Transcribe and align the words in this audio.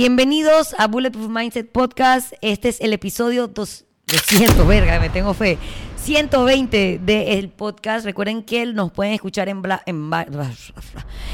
Bienvenidos 0.00 0.76
a 0.78 0.86
Bulletproof 0.86 1.28
Mindset 1.28 1.72
Podcast. 1.72 2.32
Este 2.40 2.68
es 2.68 2.80
el 2.80 2.92
episodio 2.92 3.48
200, 3.48 4.64
verga, 4.64 5.00
me 5.00 5.10
tengo 5.10 5.34
fe. 5.34 5.58
120 5.96 7.00
del 7.02 7.48
podcast. 7.48 8.04
Recuerden 8.04 8.44
que 8.44 8.64
nos 8.66 8.92
pueden 8.92 9.14
escuchar 9.14 9.48
en, 9.48 9.60
en, 9.86 10.12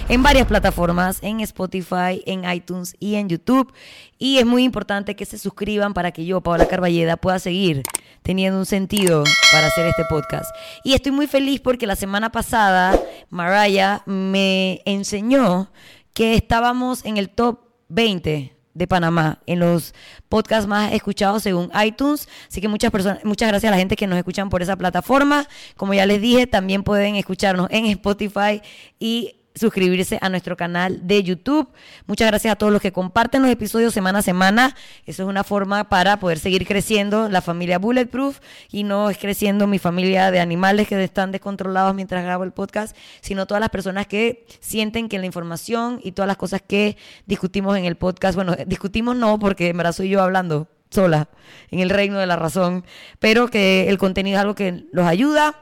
en, 0.08 0.22
varias 0.22 0.46
plataformas, 0.46 1.18
en 1.20 1.40
Spotify, 1.40 2.22
en 2.24 2.50
iTunes 2.50 2.96
y 2.98 3.16
en 3.16 3.28
YouTube. 3.28 3.70
Y 4.16 4.38
es 4.38 4.46
muy 4.46 4.64
importante 4.64 5.14
que 5.14 5.26
se 5.26 5.36
suscriban 5.36 5.92
para 5.92 6.12
que 6.12 6.24
yo, 6.24 6.40
Paola 6.40 6.66
Carballeda, 6.66 7.18
pueda 7.18 7.38
seguir 7.38 7.82
teniendo 8.22 8.58
un 8.58 8.64
sentido 8.64 9.24
para 9.52 9.66
hacer 9.66 9.84
este 9.88 10.06
podcast. 10.08 10.46
Y 10.84 10.94
estoy 10.94 11.12
muy 11.12 11.26
feliz 11.26 11.60
porque 11.60 11.86
la 11.86 11.96
semana 11.96 12.32
pasada 12.32 12.98
Mariah 13.28 14.00
me 14.06 14.80
enseñó 14.86 15.70
que 16.14 16.34
estábamos 16.34 17.04
en 17.04 17.18
el 17.18 17.28
top 17.28 17.58
20 17.88 18.53
de 18.74 18.86
Panamá 18.86 19.38
en 19.46 19.60
los 19.60 19.94
podcasts 20.28 20.66
más 20.66 20.92
escuchados 20.92 21.42
según 21.42 21.70
iTunes. 21.82 22.28
Así 22.48 22.60
que 22.60 22.68
muchas 22.68 22.90
personas, 22.90 23.24
muchas 23.24 23.48
gracias 23.48 23.70
a 23.70 23.74
la 23.74 23.78
gente 23.78 23.96
que 23.96 24.06
nos 24.06 24.18
escuchan 24.18 24.50
por 24.50 24.62
esa 24.62 24.76
plataforma. 24.76 25.46
Como 25.76 25.94
ya 25.94 26.06
les 26.06 26.20
dije, 26.20 26.46
también 26.46 26.82
pueden 26.82 27.16
escucharnos 27.16 27.68
en 27.70 27.86
Spotify 27.86 28.60
y 28.98 29.36
suscribirse 29.54 30.18
a 30.20 30.28
nuestro 30.28 30.56
canal 30.56 31.06
de 31.06 31.22
YouTube. 31.22 31.68
Muchas 32.06 32.28
gracias 32.28 32.52
a 32.52 32.56
todos 32.56 32.72
los 32.72 32.82
que 32.82 32.92
comparten 32.92 33.42
los 33.42 33.50
episodios 33.50 33.94
semana 33.94 34.18
a 34.18 34.22
semana. 34.22 34.76
Eso 35.06 35.22
es 35.22 35.28
una 35.28 35.44
forma 35.44 35.88
para 35.88 36.18
poder 36.18 36.38
seguir 36.38 36.66
creciendo 36.66 37.28
la 37.28 37.40
familia 37.40 37.78
Bulletproof 37.78 38.40
y 38.70 38.82
no 38.82 39.10
es 39.10 39.18
creciendo 39.18 39.66
mi 39.66 39.78
familia 39.78 40.30
de 40.30 40.40
animales 40.40 40.88
que 40.88 41.02
están 41.02 41.30
descontrolados 41.30 41.94
mientras 41.94 42.24
grabo 42.24 42.44
el 42.44 42.52
podcast, 42.52 42.96
sino 43.20 43.46
todas 43.46 43.60
las 43.60 43.70
personas 43.70 44.06
que 44.06 44.44
sienten 44.60 45.08
que 45.08 45.18
la 45.18 45.26
información 45.26 46.00
y 46.02 46.12
todas 46.12 46.26
las 46.26 46.36
cosas 46.36 46.60
que 46.60 46.96
discutimos 47.26 47.76
en 47.78 47.84
el 47.84 47.96
podcast, 47.96 48.34
bueno, 48.34 48.56
discutimos 48.66 49.16
no, 49.16 49.38
porque 49.38 49.68
en 49.68 49.76
verdad 49.76 49.92
soy 49.92 50.08
yo 50.08 50.22
hablando 50.22 50.68
sola 50.90 51.28
en 51.70 51.80
el 51.80 51.90
reino 51.90 52.18
de 52.18 52.26
la 52.26 52.36
razón, 52.36 52.84
pero 53.18 53.48
que 53.48 53.88
el 53.88 53.98
contenido 53.98 54.36
es 54.36 54.40
algo 54.40 54.54
que 54.54 54.84
los 54.92 55.06
ayuda 55.06 55.60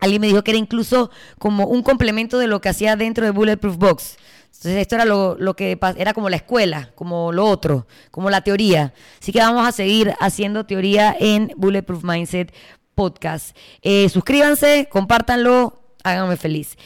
Alguien 0.00 0.20
me 0.20 0.26
dijo 0.28 0.44
que 0.44 0.52
era 0.52 0.58
incluso 0.58 1.10
como 1.38 1.66
un 1.66 1.82
complemento 1.82 2.38
de 2.38 2.46
lo 2.46 2.60
que 2.60 2.68
hacía 2.68 2.96
dentro 2.96 3.24
de 3.24 3.30
Bulletproof 3.32 3.76
Box. 3.76 4.16
Entonces 4.46 4.80
esto 4.80 4.96
era 4.96 5.04
lo, 5.04 5.54
que 5.54 5.78
era 5.96 6.14
como 6.14 6.28
la 6.28 6.36
escuela, 6.36 6.90
como 6.94 7.32
lo 7.32 7.44
otro, 7.46 7.86
como 8.10 8.28
la 8.28 8.40
teoría. 8.40 8.92
Así 9.20 9.30
que 9.30 9.38
vamos 9.38 9.66
a 9.66 9.72
seguir 9.72 10.14
haciendo 10.20 10.66
teoría 10.66 11.14
en 11.18 11.52
Bulletproof 11.56 12.02
Mindset 12.02 12.52
Podcast. 12.94 13.56
Eh, 13.82 14.08
suscríbanse, 14.08 14.88
compártanlo, 14.90 15.80
háganme 16.02 16.36
feliz. 16.36 16.76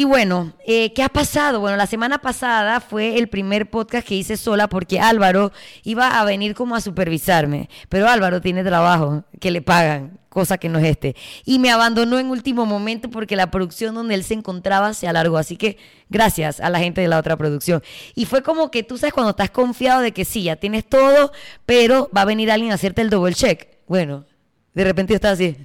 Y 0.00 0.04
bueno, 0.04 0.52
eh, 0.64 0.92
¿qué 0.92 1.02
ha 1.02 1.08
pasado? 1.08 1.58
Bueno, 1.58 1.76
la 1.76 1.88
semana 1.88 2.18
pasada 2.18 2.78
fue 2.78 3.18
el 3.18 3.26
primer 3.26 3.68
podcast 3.68 4.06
que 4.06 4.14
hice 4.14 4.36
sola 4.36 4.68
porque 4.68 5.00
Álvaro 5.00 5.50
iba 5.82 6.20
a 6.20 6.24
venir 6.24 6.54
como 6.54 6.76
a 6.76 6.80
supervisarme, 6.80 7.68
pero 7.88 8.08
Álvaro 8.08 8.40
tiene 8.40 8.62
trabajo 8.62 9.24
que 9.40 9.50
le 9.50 9.60
pagan, 9.60 10.20
cosa 10.28 10.56
que 10.56 10.68
no 10.68 10.78
es 10.78 10.84
este. 10.84 11.16
Y 11.44 11.58
me 11.58 11.72
abandonó 11.72 12.20
en 12.20 12.30
último 12.30 12.64
momento 12.64 13.10
porque 13.10 13.34
la 13.34 13.50
producción 13.50 13.92
donde 13.92 14.14
él 14.14 14.22
se 14.22 14.34
encontraba 14.34 14.94
se 14.94 15.08
alargó. 15.08 15.36
Así 15.36 15.56
que 15.56 15.78
gracias 16.08 16.60
a 16.60 16.70
la 16.70 16.78
gente 16.78 17.00
de 17.00 17.08
la 17.08 17.18
otra 17.18 17.36
producción. 17.36 17.82
Y 18.14 18.26
fue 18.26 18.44
como 18.44 18.70
que 18.70 18.84
tú 18.84 18.98
sabes 18.98 19.12
cuando 19.12 19.30
estás 19.30 19.50
confiado 19.50 20.00
de 20.00 20.12
que 20.12 20.24
sí, 20.24 20.44
ya 20.44 20.54
tienes 20.54 20.88
todo, 20.88 21.32
pero 21.66 22.08
va 22.16 22.20
a 22.20 22.24
venir 22.24 22.52
alguien 22.52 22.70
a 22.70 22.76
hacerte 22.76 23.02
el 23.02 23.10
double 23.10 23.34
check. 23.34 23.66
Bueno, 23.88 24.26
de 24.74 24.84
repente 24.84 25.12
estás 25.12 25.32
así. 25.32 25.56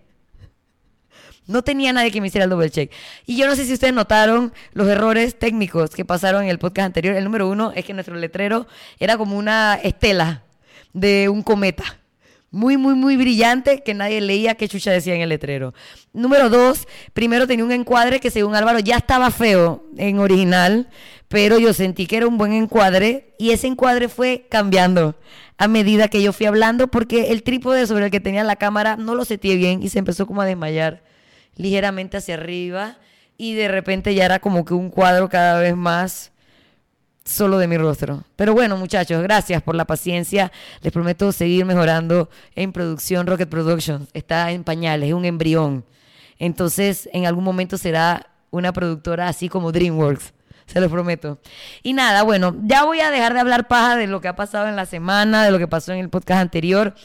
No 1.45 1.61
tenía 1.61 1.91
nadie 1.91 2.11
que 2.11 2.21
me 2.21 2.27
hiciera 2.27 2.45
el 2.45 2.49
double 2.49 2.69
check. 2.69 2.91
Y 3.25 3.35
yo 3.35 3.47
no 3.47 3.55
sé 3.55 3.65
si 3.65 3.73
ustedes 3.73 3.93
notaron 3.93 4.53
los 4.73 4.87
errores 4.87 5.37
técnicos 5.37 5.91
que 5.91 6.05
pasaron 6.05 6.43
en 6.43 6.49
el 6.49 6.59
podcast 6.59 6.87
anterior. 6.87 7.15
El 7.15 7.23
número 7.25 7.49
uno 7.49 7.71
es 7.75 7.83
que 7.83 7.93
nuestro 7.93 8.15
letrero 8.15 8.67
era 8.99 9.17
como 9.17 9.37
una 9.37 9.75
estela 9.75 10.43
de 10.93 11.27
un 11.29 11.43
cometa. 11.43 11.83
Muy, 12.49 12.77
muy, 12.77 12.93
muy 12.93 13.17
brillante 13.17 13.81
que 13.81 13.95
nadie 13.95 14.21
leía 14.21 14.53
qué 14.53 14.69
chucha 14.69 14.91
decía 14.91 15.15
en 15.15 15.21
el 15.21 15.29
letrero. 15.29 15.73
Número 16.13 16.49
dos, 16.49 16.87
primero 17.13 17.47
tenía 17.47 17.65
un 17.65 17.71
encuadre 17.71 18.19
que 18.19 18.29
según 18.29 18.55
Álvaro 18.55 18.77
ya 18.77 18.97
estaba 18.97 19.31
feo 19.31 19.83
en 19.97 20.19
original, 20.19 20.87
pero 21.29 21.57
yo 21.57 21.73
sentí 21.73 22.05
que 22.05 22.17
era 22.17 22.27
un 22.27 22.37
buen 22.37 22.53
encuadre 22.53 23.33
y 23.39 23.49
ese 23.51 23.65
encuadre 23.65 24.07
fue 24.07 24.45
cambiando 24.51 25.15
a 25.57 25.67
medida 25.67 26.09
que 26.09 26.21
yo 26.21 26.31
fui 26.31 26.45
hablando 26.45 26.89
porque 26.89 27.31
el 27.31 27.41
trípode 27.41 27.87
sobre 27.87 28.05
el 28.05 28.11
que 28.11 28.19
tenía 28.19 28.43
la 28.43 28.55
cámara 28.55 28.97
no 28.97 29.15
lo 29.15 29.25
sentí 29.25 29.55
bien 29.57 29.81
y 29.81 29.89
se 29.89 29.97
empezó 29.97 30.27
como 30.27 30.41
a 30.41 30.45
desmayar 30.45 31.01
ligeramente 31.55 32.17
hacia 32.17 32.35
arriba 32.35 32.97
y 33.37 33.53
de 33.55 33.67
repente 33.67 34.13
ya 34.15 34.25
era 34.25 34.39
como 34.39 34.65
que 34.65 34.73
un 34.73 34.89
cuadro 34.89 35.29
cada 35.29 35.59
vez 35.59 35.75
más 35.75 36.31
solo 37.25 37.57
de 37.57 37.67
mi 37.67 37.77
rostro. 37.77 38.23
Pero 38.35 38.53
bueno, 38.53 38.77
muchachos, 38.77 39.21
gracias 39.23 39.61
por 39.61 39.75
la 39.75 39.85
paciencia. 39.85 40.51
Les 40.81 40.91
prometo 40.91 41.31
seguir 41.31 41.65
mejorando 41.65 42.29
en 42.55 42.71
producción. 42.73 43.27
Rocket 43.27 43.49
Productions 43.49 44.09
está 44.13 44.51
en 44.51 44.63
pañales, 44.63 45.09
es 45.09 45.13
un 45.13 45.25
embrión. 45.25 45.85
Entonces, 46.39 47.09
en 47.13 47.25
algún 47.25 47.43
momento 47.43 47.77
será 47.77 48.27
una 48.51 48.73
productora 48.73 49.27
así 49.27 49.49
como 49.49 49.71
DreamWorks. 49.71 50.33
Se 50.65 50.79
lo 50.79 50.89
prometo. 50.89 51.39
Y 51.81 51.93
nada, 51.93 52.23
bueno, 52.23 52.55
ya 52.63 52.85
voy 52.85 53.01
a 53.01 53.11
dejar 53.11 53.33
de 53.33 53.41
hablar 53.41 53.67
paja 53.67 53.95
de 53.97 54.07
lo 54.07 54.21
que 54.21 54.29
ha 54.29 54.35
pasado 54.35 54.67
en 54.67 54.75
la 54.75 54.85
semana, 54.85 55.43
de 55.43 55.51
lo 55.51 55.59
que 55.59 55.67
pasó 55.67 55.91
en 55.91 55.99
el 55.99 56.09
podcast 56.09 56.41
anterior. 56.41 56.95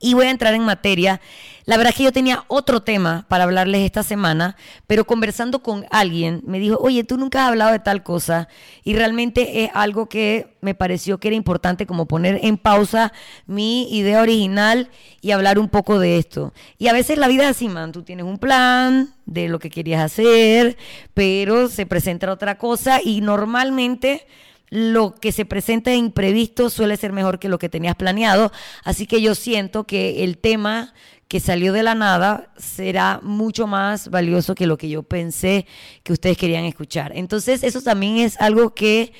Y 0.00 0.14
voy 0.14 0.26
a 0.26 0.30
entrar 0.30 0.54
en 0.54 0.62
materia. 0.62 1.20
La 1.68 1.76
verdad 1.76 1.90
es 1.90 1.96
que 1.98 2.04
yo 2.04 2.12
tenía 2.12 2.44
otro 2.48 2.80
tema 2.80 3.26
para 3.28 3.44
hablarles 3.44 3.82
esta 3.82 4.02
semana, 4.02 4.56
pero 4.86 5.06
conversando 5.06 5.62
con 5.62 5.84
alguien 5.90 6.40
me 6.46 6.58
dijo, 6.58 6.78
oye, 6.80 7.04
tú 7.04 7.18
nunca 7.18 7.42
has 7.42 7.48
hablado 7.48 7.72
de 7.72 7.78
tal 7.78 8.02
cosa 8.02 8.48
y 8.84 8.94
realmente 8.94 9.64
es 9.64 9.70
algo 9.74 10.08
que 10.08 10.56
me 10.62 10.74
pareció 10.74 11.18
que 11.18 11.28
era 11.28 11.36
importante 11.36 11.84
como 11.84 12.06
poner 12.06 12.40
en 12.42 12.56
pausa 12.56 13.12
mi 13.46 13.86
idea 13.94 14.22
original 14.22 14.88
y 15.20 15.32
hablar 15.32 15.58
un 15.58 15.68
poco 15.68 15.98
de 15.98 16.16
esto. 16.16 16.54
Y 16.78 16.88
a 16.88 16.94
veces 16.94 17.18
la 17.18 17.28
vida 17.28 17.42
es 17.42 17.50
así, 17.50 17.68
man, 17.68 17.92
tú 17.92 18.02
tienes 18.02 18.24
un 18.24 18.38
plan 18.38 19.14
de 19.26 19.48
lo 19.48 19.58
que 19.58 19.68
querías 19.68 20.00
hacer, 20.00 20.78
pero 21.12 21.68
se 21.68 21.84
presenta 21.84 22.32
otra 22.32 22.56
cosa 22.56 23.00
y 23.04 23.20
normalmente 23.20 24.26
lo 24.70 25.14
que 25.14 25.32
se 25.32 25.44
presenta 25.44 25.94
imprevisto 25.94 26.70
suele 26.70 26.96
ser 26.96 27.12
mejor 27.12 27.38
que 27.38 27.48
lo 27.48 27.58
que 27.58 27.68
tenías 27.68 27.96
planeado. 27.96 28.52
Así 28.84 29.06
que 29.06 29.20
yo 29.20 29.34
siento 29.34 29.84
que 29.84 30.24
el 30.24 30.38
tema 30.38 30.92
que 31.28 31.40
salió 31.40 31.72
de 31.72 31.82
la 31.82 31.94
nada 31.94 32.50
será 32.56 33.20
mucho 33.22 33.66
más 33.66 34.08
valioso 34.08 34.54
que 34.54 34.66
lo 34.66 34.78
que 34.78 34.88
yo 34.88 35.02
pensé 35.02 35.66
que 36.02 36.14
ustedes 36.14 36.38
querían 36.38 36.64
escuchar. 36.64 37.12
Entonces, 37.14 37.62
eso 37.62 37.82
también 37.82 38.16
es 38.16 38.40
algo 38.40 38.74
que 38.74 39.12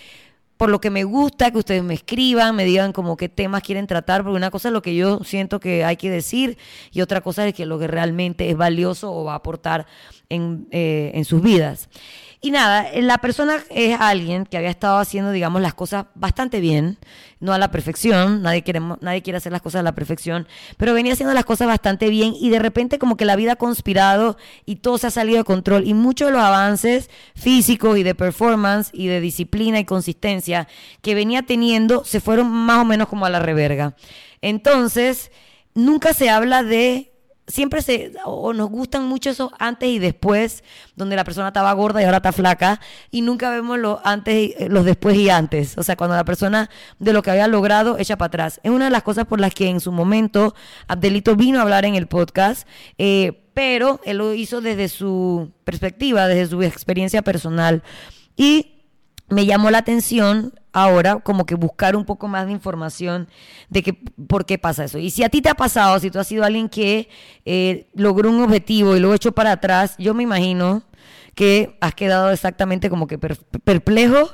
por 0.57 0.71
lo 0.71 0.81
que 0.81 0.91
me 0.91 1.05
gusta 1.05 1.53
que 1.53 1.59
ustedes 1.59 1.85
me 1.85 1.95
escriban, 1.95 2.57
me 2.57 2.65
digan 2.65 2.93
como 2.93 3.17
qué 3.17 3.29
temas 3.29 3.63
quieren 3.63 3.87
tratar, 3.87 4.25
porque 4.25 4.37
una 4.37 4.51
cosa 4.51 4.69
es 4.69 4.73
lo 4.73 4.83
que 4.83 4.97
yo 4.97 5.21
siento 5.23 5.61
que 5.61 5.85
hay 5.85 5.97
que 5.97 6.11
decir 6.11 6.59
y 6.91 7.01
otra 7.01 7.21
cosa 7.21 7.47
es 7.47 7.55
que 7.55 7.65
lo 7.65 7.79
que 7.79 7.87
realmente 7.87 8.51
es 8.51 8.57
valioso 8.57 9.13
o 9.15 9.25
va 9.25 9.35
a 9.35 9.37
aportar 9.37 9.87
en, 10.29 10.67
eh, 10.73 11.13
en 11.15 11.25
sus 11.25 11.41
vidas. 11.43 11.89
Y 12.41 12.53
nada, 12.53 12.87
la 12.95 13.19
persona 13.19 13.59
es 13.69 13.99
alguien 13.99 14.47
que 14.47 14.57
había 14.57 14.71
estado 14.71 14.99
haciendo, 14.99 15.33
digamos, 15.33 15.61
las 15.61 15.75
cosas 15.75 16.07
bastante 16.15 16.61
bien, 16.61 16.97
no 17.41 17.53
a 17.53 17.59
la 17.59 17.73
perfección, 17.73 18.43
nadie 18.43 18.63
quiere, 18.63 18.81
nadie 19.01 19.23
quiere 19.23 19.39
hacer 19.39 19.51
las 19.51 19.61
cosas 19.61 19.81
a 19.81 19.83
la 19.83 19.97
perfección, 19.97 20.47
pero 20.77 20.95
venía 20.95 21.15
haciendo 21.15 21.35
las 21.35 21.45
cosas 21.45 21.67
bastante 21.67 22.09
bien 22.09 22.35
y 22.39 22.51
de 22.51 22.61
repente 22.61 23.01
como 23.01 23.17
que 23.17 23.25
la 23.25 23.35
vida 23.35 23.53
ha 23.53 23.57
conspirado 23.57 24.37
y 24.65 24.77
todo 24.77 24.99
se 24.99 25.09
ha 25.09 25.11
salido 25.11 25.39
de 25.39 25.45
control 25.45 25.85
y 25.85 25.95
muchos 25.95 26.29
de 26.29 26.35
los 26.35 26.43
avances 26.43 27.11
físicos 27.35 27.99
y 27.99 28.05
de 28.05 28.15
performance 28.15 28.91
y 28.93 29.09
de 29.09 29.21
disciplina 29.21 29.81
y 29.81 29.85
consistencia 29.85 30.69
que 31.03 31.17
venía 31.17 31.43
teniendo 31.43 32.05
se 32.05 32.21
fueron 32.21 32.49
más 32.53 32.79
o 32.79 32.85
menos 32.85 33.09
como 33.09 33.27
a 33.27 33.31
la 33.31 33.41
reverga. 33.41 33.97
Entonces, 34.43 35.33
nunca 35.75 36.15
se 36.15 36.31
habla 36.31 36.63
de 36.63 37.18
siempre 37.49 37.83
se, 37.83 38.13
o 38.25 38.53
nos 38.53 38.71
gustan 38.71 39.07
mucho 39.07 39.31
esos 39.31 39.51
antes 39.59 39.89
y 39.89 39.99
después, 39.99 40.63
donde 40.95 41.17
la 41.17 41.25
persona 41.25 41.49
estaba 41.49 41.73
gorda 41.73 42.01
y 42.01 42.05
ahora 42.05 42.19
está 42.19 42.33
flaca, 42.33 42.81
y 43.11 43.23
nunca 43.23 43.51
vemos 43.51 43.79
los 43.79 43.99
antes, 44.05 44.35
y, 44.35 44.69
los 44.69 44.85
después 44.85 45.17
y 45.17 45.31
antes. 45.31 45.77
O 45.79 45.83
sea, 45.83 45.97
cuando 45.97 46.15
la 46.15 46.25
persona 46.25 46.71
de 46.99 47.13
lo 47.13 47.23
que 47.23 47.31
había 47.31 47.49
logrado 47.49 47.99
echa 47.99 48.17
para 48.17 48.29
atrás. 48.29 48.61
Es 48.63 48.71
una 48.71 48.85
de 48.85 48.91
las 48.91 49.03
cosas 49.03 49.27
por 49.27 49.41
las 49.41 49.55
que 49.55 49.69
en 49.69 49.81
su 49.81 49.91
momento 49.91 50.55
Abdelito 50.87 51.35
vino 51.35 51.59
a 51.59 51.63
hablar 51.63 51.85
en 51.85 51.95
el 51.95 52.07
podcast, 52.07 52.69
eh, 52.99 53.45
pero 53.55 54.01
él 54.05 54.19
lo 54.19 54.35
hizo 54.35 54.61
desde 54.61 54.89
su 54.89 55.51
perspectiva, 55.65 56.29
desde 56.29 56.51
su 56.51 56.63
experiencia 56.63 57.23
personal. 57.23 57.83
Y 58.37 58.78
me 59.29 59.47
llamó 59.47 59.71
la 59.71 59.79
atención 59.79 60.53
ahora 60.73 61.21
como 61.21 61.47
que 61.47 61.55
buscar 61.55 61.97
un 61.97 62.05
poco 62.05 62.29
más 62.29 62.47
de 62.47 62.53
información 62.53 63.29
de 63.69 63.83
que, 63.83 63.93
por 63.93 64.47
qué 64.47 64.59
pasa 64.59 64.85
eso. 64.85 64.99
Y 64.99 65.11
si 65.11 65.23
a 65.23 65.29
ti 65.29 65.43
te 65.43 65.49
ha 65.49 65.55
pasado, 65.55 65.99
si 66.01 66.11
tú 66.11 66.19
has 66.19 66.27
sido 66.27 66.45
alguien 66.45 66.69
que 66.69 67.09
eh, 67.45 67.89
logró 67.95 68.31
un 68.31 68.43
objetivo 68.43 68.97
y 68.97 69.01
lo 69.01 69.13
echó 69.15 69.33
para 69.33 69.53
atrás, 69.53 69.95
yo 69.99 70.15
me 70.15 70.23
imagino 70.23 70.83
que 71.35 71.77
has 71.81 71.95
quedado 71.95 72.31
exactamente 72.31 72.91
como 72.91 73.07
que 73.07 73.19
perplejo 73.19 74.31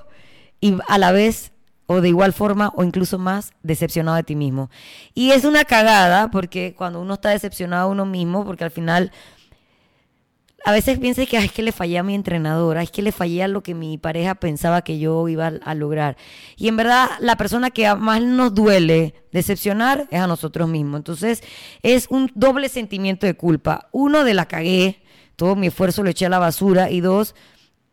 y 0.60 0.76
a 0.88 0.98
la 0.98 1.12
vez 1.12 1.52
o 1.86 2.00
de 2.00 2.08
igual 2.08 2.32
forma 2.32 2.72
o 2.76 2.82
incluso 2.82 3.18
más 3.18 3.52
decepcionado 3.62 4.16
de 4.16 4.22
ti 4.22 4.36
mismo. 4.36 4.70
Y 5.14 5.32
es 5.32 5.44
una 5.44 5.64
cagada 5.64 6.30
porque 6.30 6.74
cuando 6.76 7.00
uno 7.00 7.14
está 7.14 7.30
decepcionado 7.30 7.88
de 7.88 7.92
uno 7.92 8.06
mismo, 8.06 8.44
porque 8.44 8.64
al 8.64 8.70
final 8.70 9.12
a 10.64 10.72
veces 10.72 10.98
piensas 10.98 11.28
que 11.28 11.36
"Ay, 11.36 11.46
es 11.46 11.52
que 11.52 11.62
le 11.62 11.72
fallé 11.72 11.98
a 11.98 12.02
mi 12.02 12.14
entrenadora, 12.14 12.82
es 12.82 12.90
que 12.90 13.02
le 13.02 13.12
fallé 13.12 13.42
a 13.42 13.48
lo 13.48 13.62
que 13.62 13.74
mi 13.74 13.98
pareja 13.98 14.34
pensaba 14.34 14.82
que 14.82 14.98
yo 14.98 15.28
iba 15.28 15.52
a, 15.62 15.74
lograr. 15.74 16.16
Y 16.56 16.68
en 16.68 16.76
verdad, 16.76 17.10
la 17.20 17.36
persona 17.36 17.70
que 17.70 17.94
más 17.94 18.22
nos 18.22 18.54
duele 18.54 19.14
decepcionar 19.30 20.08
es 20.10 20.20
a 20.20 20.26
nosotros 20.26 20.68
mismos. 20.68 20.98
Entonces, 20.98 21.42
es 21.82 22.06
un 22.08 22.30
doble 22.34 22.70
sentimiento 22.70 23.26
de 23.26 23.34
culpa. 23.34 23.88
Uno, 23.92 24.24
de 24.24 24.32
la 24.32 24.46
cagué, 24.46 25.02
todo 25.36 25.54
mi 25.54 25.66
esfuerzo 25.66 26.02
lo 26.02 26.10
eché 26.10 26.26
a 26.26 26.30
la 26.30 26.38
basura. 26.38 26.90
Y 26.90 27.00
dos, 27.00 27.34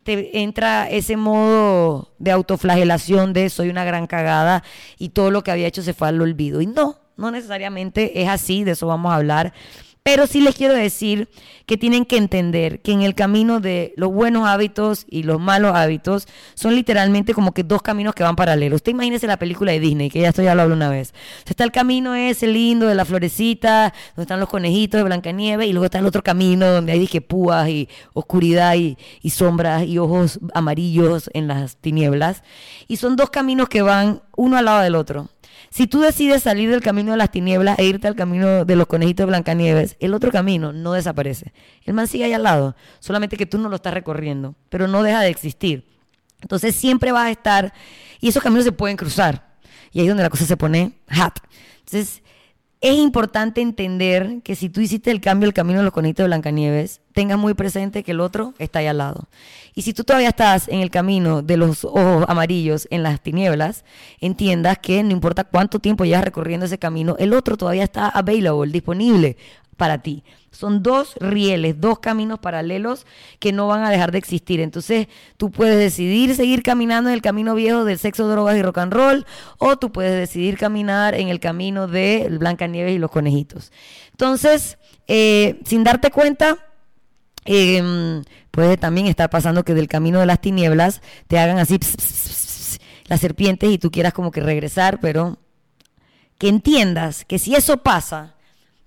te 0.02 0.40
entra 0.40 0.88
ese 0.88 1.16
modo 1.16 2.14
de 2.18 2.30
autoflagelación 2.30 3.34
de 3.34 3.50
soy 3.50 3.68
una 3.68 3.84
gran 3.84 4.06
cagada 4.06 4.64
y 4.98 5.10
todo 5.10 5.30
lo 5.30 5.44
que 5.44 5.50
había 5.50 5.66
hecho 5.66 5.82
se 5.82 5.92
fue 5.94 6.08
al 6.08 6.20
olvido. 6.22 6.60
Y 6.62 6.66
no, 6.66 7.00
no 7.16 7.30
necesariamente 7.30 8.22
es 8.22 8.28
así, 8.28 8.64
de 8.64 8.72
eso 8.72 8.86
vamos 8.86 9.12
a 9.12 9.16
hablar. 9.16 9.52
Pero 10.04 10.26
sí 10.26 10.40
les 10.40 10.56
quiero 10.56 10.74
decir 10.74 11.28
que 11.64 11.76
tienen 11.76 12.04
que 12.04 12.16
entender 12.16 12.82
que 12.82 12.90
en 12.90 13.02
el 13.02 13.14
camino 13.14 13.60
de 13.60 13.94
los 13.96 14.12
buenos 14.12 14.48
hábitos 14.48 15.06
y 15.08 15.22
los 15.22 15.38
malos 15.38 15.76
hábitos 15.76 16.26
son 16.54 16.74
literalmente 16.74 17.34
como 17.34 17.52
que 17.52 17.62
dos 17.62 17.82
caminos 17.82 18.12
que 18.12 18.24
van 18.24 18.34
paralelos. 18.34 18.78
Usted 18.78 18.90
imagínese 18.90 19.28
la 19.28 19.36
película 19.36 19.70
de 19.70 19.78
Disney, 19.78 20.10
que 20.10 20.20
ya 20.20 20.30
esto 20.30 20.42
ya 20.42 20.56
lo 20.56 20.62
hablé 20.62 20.74
una 20.74 20.90
vez. 20.90 21.14
Está 21.46 21.62
el 21.62 21.70
camino 21.70 22.16
ese 22.16 22.48
lindo 22.48 22.88
de 22.88 22.96
la 22.96 23.04
florecita, 23.04 23.94
donde 24.16 24.22
están 24.22 24.40
los 24.40 24.48
conejitos 24.48 24.98
de 24.98 25.04
Blancanieves, 25.04 25.68
y 25.68 25.72
luego 25.72 25.84
está 25.84 26.00
el 26.00 26.06
otro 26.06 26.22
camino 26.24 26.66
donde 26.66 26.92
hay 26.92 26.98
dije 26.98 27.20
púas 27.20 27.68
y 27.68 27.88
oscuridad 28.12 28.74
y, 28.74 28.98
y 29.22 29.30
sombras 29.30 29.84
y 29.84 29.98
ojos 29.98 30.40
amarillos 30.52 31.30
en 31.32 31.46
las 31.46 31.76
tinieblas. 31.76 32.42
Y 32.88 32.96
son 32.96 33.14
dos 33.14 33.30
caminos 33.30 33.68
que 33.68 33.82
van 33.82 34.20
uno 34.36 34.56
al 34.56 34.64
lado 34.64 34.80
del 34.80 34.96
otro. 34.96 35.28
Si 35.72 35.86
tú 35.86 36.00
decides 36.00 36.42
salir 36.42 36.68
del 36.68 36.82
camino 36.82 37.12
de 37.12 37.16
las 37.16 37.30
tinieblas 37.30 37.78
e 37.78 37.86
irte 37.86 38.06
al 38.06 38.14
camino 38.14 38.66
de 38.66 38.76
los 38.76 38.86
conejitos 38.86 39.24
de 39.24 39.28
Blancanieves, 39.28 39.96
el 40.00 40.12
otro 40.12 40.30
camino 40.30 40.70
no 40.70 40.92
desaparece. 40.92 41.54
El 41.86 41.94
man 41.94 42.06
sigue 42.06 42.24
ahí 42.24 42.34
al 42.34 42.42
lado, 42.42 42.76
solamente 43.00 43.38
que 43.38 43.46
tú 43.46 43.56
no 43.56 43.70
lo 43.70 43.76
estás 43.76 43.94
recorriendo, 43.94 44.54
pero 44.68 44.86
no 44.86 45.02
deja 45.02 45.20
de 45.20 45.30
existir. 45.30 45.88
Entonces 46.42 46.76
siempre 46.76 47.10
vas 47.10 47.28
a 47.28 47.30
estar, 47.30 47.72
y 48.20 48.28
esos 48.28 48.42
caminos 48.42 48.66
se 48.66 48.72
pueden 48.72 48.98
cruzar. 48.98 49.56
Y 49.92 50.00
ahí 50.00 50.04
es 50.04 50.10
donde 50.10 50.24
la 50.24 50.28
cosa 50.28 50.44
se 50.44 50.58
pone 50.58 50.92
hot. 51.10 51.40
Entonces, 51.78 52.22
es 52.82 52.98
importante 52.98 53.60
entender 53.60 54.40
que 54.42 54.56
si 54.56 54.68
tú 54.68 54.80
hiciste 54.80 55.12
el 55.12 55.20
cambio, 55.20 55.46
el 55.46 55.54
camino 55.54 55.78
de 55.78 55.84
los 55.84 55.92
conejitos 55.92 56.24
de 56.24 56.28
Blancanieves, 56.28 57.00
tengas 57.12 57.38
muy 57.38 57.54
presente 57.54 58.02
que 58.02 58.10
el 58.10 58.18
otro 58.18 58.54
está 58.58 58.80
ahí 58.80 58.88
al 58.88 58.98
lado. 58.98 59.28
Y 59.72 59.82
si 59.82 59.94
tú 59.94 60.02
todavía 60.02 60.30
estás 60.30 60.66
en 60.66 60.80
el 60.80 60.90
camino 60.90 61.42
de 61.42 61.56
los 61.56 61.84
ojos 61.84 62.24
amarillos 62.26 62.88
en 62.90 63.04
las 63.04 63.22
tinieblas, 63.22 63.84
entiendas 64.20 64.78
que 64.78 65.00
no 65.04 65.12
importa 65.12 65.44
cuánto 65.44 65.78
tiempo 65.78 66.04
llevas 66.04 66.24
recorriendo 66.24 66.66
ese 66.66 66.78
camino, 66.78 67.14
el 67.20 67.34
otro 67.34 67.56
todavía 67.56 67.84
está 67.84 68.08
available, 68.08 68.72
disponible 68.72 69.36
para 69.76 69.98
ti. 69.98 70.24
Son 70.52 70.82
dos 70.82 71.14
rieles, 71.18 71.80
dos 71.80 71.98
caminos 71.98 72.38
paralelos 72.38 73.06
que 73.40 73.52
no 73.52 73.66
van 73.66 73.82
a 73.84 73.90
dejar 73.90 74.12
de 74.12 74.18
existir. 74.18 74.60
Entonces, 74.60 75.08
tú 75.38 75.50
puedes 75.50 75.78
decidir 75.78 76.36
seguir 76.36 76.62
caminando 76.62 77.08
en 77.10 77.14
el 77.14 77.22
camino 77.22 77.54
viejo 77.54 77.84
del 77.84 77.98
sexo, 77.98 78.28
drogas 78.28 78.56
y 78.56 78.62
rock 78.62 78.78
and 78.78 78.92
roll, 78.92 79.26
o 79.58 79.76
tú 79.78 79.90
puedes 79.90 80.14
decidir 80.14 80.58
caminar 80.58 81.14
en 81.14 81.28
el 81.28 81.40
camino 81.40 81.88
de 81.88 82.28
Blancanieves 82.38 82.94
y 82.94 82.98
los 82.98 83.10
conejitos. 83.10 83.72
Entonces, 84.10 84.78
eh, 85.08 85.58
sin 85.64 85.84
darte 85.84 86.10
cuenta, 86.10 86.58
eh, 87.44 88.22
puede 88.50 88.76
también 88.76 89.06
estar 89.06 89.30
pasando 89.30 89.64
que 89.64 89.74
del 89.74 89.88
camino 89.88 90.20
de 90.20 90.26
las 90.26 90.40
tinieblas 90.40 91.00
te 91.26 91.38
hagan 91.38 91.58
así 91.58 91.80
las 93.06 93.20
serpientes 93.20 93.70
y 93.70 93.78
tú 93.78 93.90
quieras 93.90 94.12
como 94.12 94.30
que 94.30 94.40
regresar, 94.40 95.00
pero 95.00 95.38
que 96.38 96.48
entiendas 96.48 97.24
que 97.24 97.38
si 97.38 97.54
eso 97.54 97.78
pasa, 97.78 98.36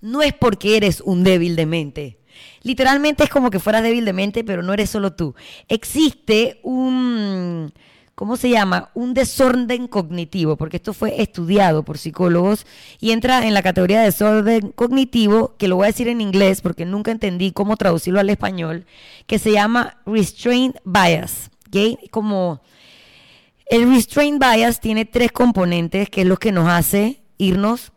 no 0.06 0.22
es 0.22 0.32
porque 0.32 0.76
eres 0.76 1.00
un 1.00 1.24
débil 1.24 1.56
de 1.56 1.66
mente. 1.66 2.18
Literalmente 2.62 3.24
es 3.24 3.30
como 3.30 3.50
que 3.50 3.58
fueras 3.58 3.82
débil 3.82 4.04
de 4.04 4.12
mente, 4.12 4.44
pero 4.44 4.62
no 4.62 4.72
eres 4.72 4.90
solo 4.90 5.12
tú. 5.12 5.34
Existe 5.68 6.60
un, 6.62 7.72
¿cómo 8.14 8.36
se 8.36 8.50
llama? 8.50 8.90
Un 8.94 9.14
desorden 9.14 9.88
cognitivo, 9.88 10.56
porque 10.56 10.76
esto 10.76 10.92
fue 10.92 11.20
estudiado 11.20 11.84
por 11.84 11.98
psicólogos 11.98 12.66
y 13.00 13.10
entra 13.10 13.46
en 13.46 13.54
la 13.54 13.62
categoría 13.62 13.98
de 13.98 14.06
desorden 14.06 14.72
cognitivo, 14.72 15.56
que 15.58 15.68
lo 15.68 15.76
voy 15.76 15.84
a 15.84 15.88
decir 15.88 16.08
en 16.08 16.20
inglés 16.20 16.60
porque 16.60 16.84
nunca 16.84 17.10
entendí 17.10 17.50
cómo 17.50 17.76
traducirlo 17.76 18.20
al 18.20 18.30
español, 18.30 18.86
que 19.26 19.38
se 19.40 19.52
llama 19.52 19.98
restraint 20.06 20.76
bias. 20.84 21.50
¿ok? 21.66 22.10
Como 22.10 22.62
el 23.68 23.92
restraint 23.92 24.40
bias 24.40 24.80
tiene 24.80 25.04
tres 25.04 25.32
componentes, 25.32 26.08
que 26.10 26.20
es 26.20 26.26
lo 26.28 26.36
que 26.36 26.52
nos 26.52 26.68
hace 26.68 27.22
irnos 27.38 27.92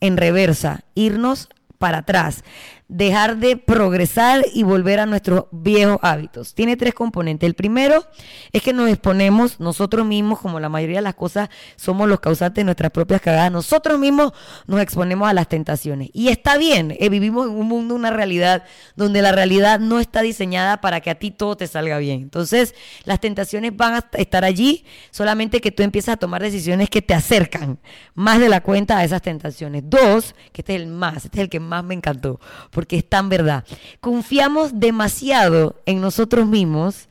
en 0.00 0.16
reversa, 0.16 0.80
irnos 0.94 1.48
para 1.78 1.98
atrás, 1.98 2.44
dejar 2.90 3.36
de 3.36 3.56
progresar 3.56 4.44
y 4.52 4.64
volver 4.64 4.98
a 4.98 5.06
nuestros 5.06 5.44
viejos 5.52 5.98
hábitos. 6.02 6.54
Tiene 6.54 6.76
tres 6.76 6.92
componentes. 6.92 7.46
El 7.46 7.54
primero 7.54 8.04
es 8.52 8.62
que 8.62 8.72
nos 8.72 8.88
exponemos 8.90 9.60
nosotros 9.60 10.04
mismos, 10.04 10.40
como 10.40 10.58
la 10.58 10.68
mayoría 10.68 10.96
de 10.96 11.02
las 11.02 11.14
cosas 11.14 11.50
somos 11.76 12.08
los 12.08 12.18
causantes 12.18 12.56
de 12.56 12.64
nuestras 12.64 12.90
propias 12.90 13.20
cagadas, 13.20 13.52
nosotros 13.52 13.98
mismos 13.98 14.32
nos 14.66 14.80
exponemos 14.80 15.28
a 15.28 15.32
las 15.32 15.48
tentaciones. 15.48 16.10
Y 16.12 16.28
está 16.28 16.58
bien, 16.58 16.96
eh, 16.98 17.08
vivimos 17.08 17.46
en 17.46 17.52
un 17.52 17.68
mundo, 17.68 17.94
una 17.94 18.10
realidad 18.10 18.64
donde 18.96 19.22
la 19.22 19.30
realidad 19.30 19.78
no 19.78 20.00
está 20.00 20.22
diseñada 20.22 20.80
para 20.80 21.00
que 21.00 21.10
a 21.10 21.14
ti 21.14 21.30
todo 21.30 21.56
te 21.56 21.68
salga 21.68 21.98
bien. 21.98 22.22
Entonces, 22.22 22.74
las 23.04 23.20
tentaciones 23.20 23.76
van 23.76 23.94
a 23.94 24.04
estar 24.14 24.44
allí, 24.44 24.84
solamente 25.12 25.60
que 25.60 25.70
tú 25.70 25.84
empiezas 25.84 26.14
a 26.14 26.16
tomar 26.16 26.42
decisiones 26.42 26.90
que 26.90 27.02
te 27.02 27.14
acercan 27.14 27.78
más 28.14 28.40
de 28.40 28.48
la 28.48 28.62
cuenta 28.62 28.98
a 28.98 29.04
esas 29.04 29.22
tentaciones. 29.22 29.84
Dos, 29.86 30.34
que 30.52 30.62
este 30.62 30.74
es 30.74 30.82
el 30.82 30.88
más, 30.88 31.24
este 31.26 31.38
es 31.38 31.44
el 31.44 31.48
que 31.48 31.60
más 31.60 31.84
me 31.84 31.94
encantó, 31.94 32.40
porque 32.80 32.96
es 32.96 33.06
tan 33.06 33.28
verdad. 33.28 33.62
Confiamos 34.00 34.80
demasiado 34.80 35.82
en 35.84 36.00
nosotros 36.00 36.46
mismos 36.46 37.10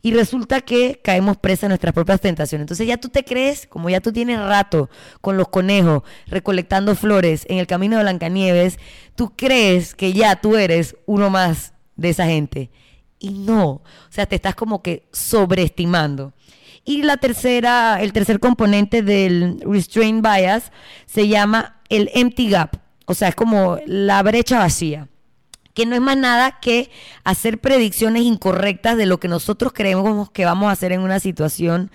y 0.00 0.12
resulta 0.14 0.62
que 0.62 1.02
caemos 1.04 1.36
presa 1.36 1.66
de 1.66 1.72
nuestras 1.72 1.92
propias 1.92 2.18
tentaciones. 2.18 2.62
Entonces 2.62 2.86
ya 2.86 2.96
tú 2.96 3.10
te 3.10 3.22
crees, 3.22 3.66
como 3.66 3.90
ya 3.90 4.00
tú 4.00 4.10
tienes 4.10 4.38
rato 4.38 4.88
con 5.20 5.36
los 5.36 5.48
conejos 5.48 6.02
recolectando 6.28 6.96
flores 6.96 7.44
en 7.50 7.58
el 7.58 7.66
camino 7.66 7.98
de 7.98 8.04
Blancanieves, 8.04 8.78
tú 9.14 9.34
crees 9.36 9.94
que 9.94 10.14
ya 10.14 10.36
tú 10.36 10.56
eres 10.56 10.96
uno 11.04 11.28
más 11.28 11.74
de 11.96 12.08
esa 12.08 12.24
gente. 12.24 12.70
Y 13.18 13.32
no, 13.32 13.66
o 13.68 13.82
sea, 14.08 14.24
te 14.24 14.36
estás 14.36 14.54
como 14.54 14.80
que 14.80 15.10
sobreestimando. 15.12 16.32
Y 16.86 17.02
la 17.02 17.18
tercera, 17.18 18.00
el 18.00 18.14
tercer 18.14 18.40
componente 18.40 19.02
del 19.02 19.60
restraint 19.66 20.26
bias 20.26 20.72
se 21.04 21.28
llama 21.28 21.82
el 21.90 22.10
empty 22.14 22.48
gap, 22.48 22.81
o 23.06 23.14
sea, 23.14 23.28
es 23.28 23.34
como 23.34 23.78
la 23.86 24.22
brecha 24.22 24.58
vacía 24.58 25.08
que 25.74 25.86
no 25.86 25.94
es 25.94 26.00
más 26.00 26.16
nada 26.16 26.58
que 26.60 26.90
hacer 27.24 27.58
predicciones 27.58 28.22
incorrectas 28.22 28.96
de 28.96 29.06
lo 29.06 29.18
que 29.18 29.28
nosotros 29.28 29.72
creemos 29.72 30.30
que 30.30 30.44
vamos 30.44 30.68
a 30.68 30.72
hacer 30.72 30.92
en 30.92 31.00
una 31.00 31.20
situación, 31.20 31.90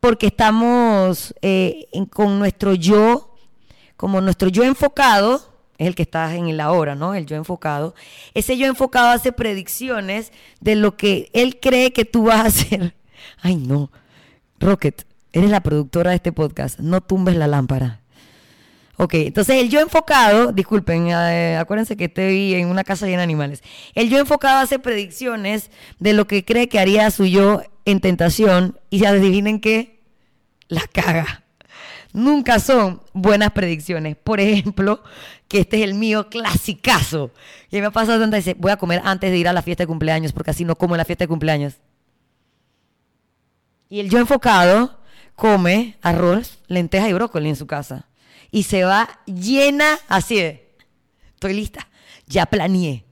porque 0.00 0.26
estamos 0.26 1.34
eh, 1.42 1.86
con 2.10 2.38
nuestro 2.38 2.74
yo, 2.74 3.34
como 3.96 4.20
nuestro 4.20 4.48
yo 4.48 4.64
enfocado, 4.64 5.56
es 5.78 5.86
el 5.86 5.94
que 5.94 6.02
está 6.02 6.34
en 6.34 6.48
el 6.48 6.60
ahora, 6.60 6.94
¿no? 6.94 7.14
El 7.14 7.26
yo 7.26 7.36
enfocado. 7.36 7.94
Ese 8.34 8.56
yo 8.56 8.66
enfocado 8.66 9.08
hace 9.08 9.32
predicciones 9.32 10.32
de 10.60 10.74
lo 10.74 10.96
que 10.96 11.30
él 11.34 11.58
cree 11.60 11.92
que 11.92 12.04
tú 12.04 12.24
vas 12.24 12.40
a 12.40 12.46
hacer. 12.46 12.94
Ay, 13.42 13.56
no. 13.56 13.90
Rocket, 14.58 15.06
eres 15.32 15.50
la 15.50 15.60
productora 15.60 16.10
de 16.10 16.16
este 16.16 16.32
podcast. 16.32 16.78
No 16.78 17.02
tumbes 17.02 17.36
la 17.36 17.46
lámpara. 17.46 18.00
Ok, 18.98 19.14
entonces 19.14 19.56
el 19.56 19.68
yo 19.68 19.80
enfocado, 19.80 20.52
disculpen, 20.52 21.08
eh, 21.08 21.58
acuérdense 21.58 21.96
que 21.96 22.06
estoy 22.06 22.54
en 22.54 22.68
una 22.68 22.82
casa 22.82 23.04
llena 23.06 23.18
de 23.18 23.24
animales. 23.24 23.62
El 23.94 24.08
yo 24.08 24.18
enfocado 24.18 24.58
hace 24.58 24.78
predicciones 24.78 25.70
de 25.98 26.14
lo 26.14 26.26
que 26.26 26.46
cree 26.46 26.68
que 26.68 26.78
haría 26.78 27.10
su 27.10 27.26
yo 27.26 27.60
en 27.84 28.00
tentación 28.00 28.78
y 28.88 29.00
ya 29.00 29.10
adivinen 29.10 29.60
qué, 29.60 30.00
la 30.68 30.82
caga. 30.90 31.44
Nunca 32.14 32.58
son 32.58 33.02
buenas 33.12 33.50
predicciones. 33.50 34.16
Por 34.16 34.40
ejemplo, 34.40 35.02
que 35.48 35.60
este 35.60 35.78
es 35.78 35.82
el 35.84 35.92
mío 35.92 36.30
clasicazo. 36.30 37.30
Y 37.70 37.78
me 37.80 37.86
ha 37.86 37.90
pasado 37.90 38.18
tantas 38.18 38.38
veces, 38.38 38.54
voy 38.58 38.72
a 38.72 38.78
comer 38.78 39.02
antes 39.04 39.30
de 39.30 39.36
ir 39.36 39.48
a 39.48 39.52
la 39.52 39.60
fiesta 39.60 39.82
de 39.82 39.88
cumpleaños 39.88 40.32
porque 40.32 40.52
así 40.52 40.64
no 40.64 40.76
como 40.76 40.94
en 40.94 40.98
la 40.98 41.04
fiesta 41.04 41.24
de 41.24 41.28
cumpleaños. 41.28 41.74
Y 43.90 44.00
el 44.00 44.08
yo 44.08 44.18
enfocado 44.18 44.98
come 45.34 45.98
arroz, 46.00 46.58
lentejas 46.66 47.10
y 47.10 47.12
brócoli 47.12 47.50
en 47.50 47.56
su 47.56 47.66
casa. 47.66 48.06
Y 48.50 48.64
se 48.64 48.84
va 48.84 49.20
llena 49.26 49.98
así 50.08 50.36
de, 50.36 50.74
estoy 51.34 51.54
lista, 51.54 51.88
ya 52.26 52.46
planeé, 52.46 53.04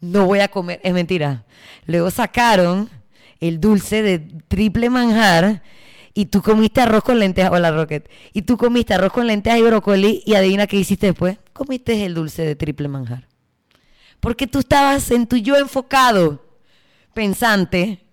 no 0.00 0.26
voy 0.26 0.40
a 0.40 0.48
comer, 0.48 0.80
es 0.82 0.92
mentira. 0.92 1.44
Luego 1.86 2.10
sacaron 2.10 2.90
el 3.40 3.60
dulce 3.60 4.02
de 4.02 4.18
triple 4.48 4.90
manjar 4.90 5.62
y 6.14 6.26
tú 6.26 6.42
comiste 6.42 6.80
arroz 6.80 7.02
con 7.02 7.18
lentejas, 7.18 7.52
hola 7.52 7.70
Rocket, 7.70 8.10
y 8.32 8.42
tú 8.42 8.56
comiste 8.56 8.94
arroz 8.94 9.12
con 9.12 9.26
lentejas 9.26 9.60
y 9.60 9.62
brócoli 9.62 10.22
y 10.26 10.34
adivina 10.34 10.66
qué 10.66 10.76
hiciste 10.76 11.06
después, 11.06 11.38
comiste 11.52 12.04
el 12.04 12.14
dulce 12.14 12.42
de 12.44 12.56
triple 12.56 12.88
manjar. 12.88 13.28
Porque 14.18 14.46
tú 14.46 14.58
estabas 14.58 15.10
en 15.10 15.26
tu 15.26 15.36
yo 15.36 15.56
enfocado, 15.56 16.44
pensante, 17.14 18.04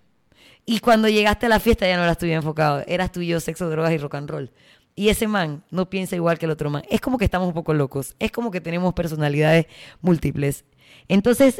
y 0.64 0.80
cuando 0.80 1.08
llegaste 1.08 1.46
a 1.46 1.48
la 1.48 1.60
fiesta 1.60 1.86
ya 1.86 1.96
no 1.96 2.04
eras 2.04 2.18
yo 2.20 2.28
enfocado, 2.28 2.84
eras 2.86 3.10
tu 3.10 3.22
yo 3.22 3.40
sexo, 3.40 3.70
drogas 3.70 3.92
y 3.92 3.98
rock 3.98 4.14
and 4.16 4.30
roll. 4.30 4.50
Y 4.98 5.10
ese 5.10 5.28
man 5.28 5.62
no 5.70 5.88
piensa 5.88 6.16
igual 6.16 6.40
que 6.40 6.46
el 6.46 6.50
otro 6.50 6.70
man. 6.70 6.82
Es 6.90 7.00
como 7.00 7.18
que 7.18 7.24
estamos 7.24 7.46
un 7.46 7.54
poco 7.54 7.72
locos. 7.72 8.16
Es 8.18 8.32
como 8.32 8.50
que 8.50 8.60
tenemos 8.60 8.94
personalidades 8.94 9.66
múltiples. 10.00 10.64
Entonces, 11.06 11.54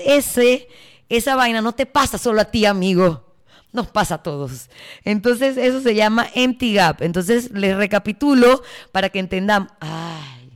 esa 1.08 1.36
vaina 1.36 1.60
no 1.60 1.70
te 1.70 1.86
pasa 1.86 2.18
solo 2.18 2.40
a 2.40 2.46
ti, 2.46 2.66
amigo. 2.66 3.32
Nos 3.72 3.86
pasa 3.86 4.16
a 4.16 4.22
todos. 4.24 4.68
Entonces, 5.04 5.56
eso 5.56 5.80
se 5.80 5.94
llama 5.94 6.26
empty 6.34 6.74
gap. 6.74 7.00
Entonces, 7.00 7.52
les 7.52 7.76
recapitulo 7.76 8.60
para 8.90 9.08
que 9.08 9.20
entendamos. 9.20 9.70
Ay. 9.78 10.50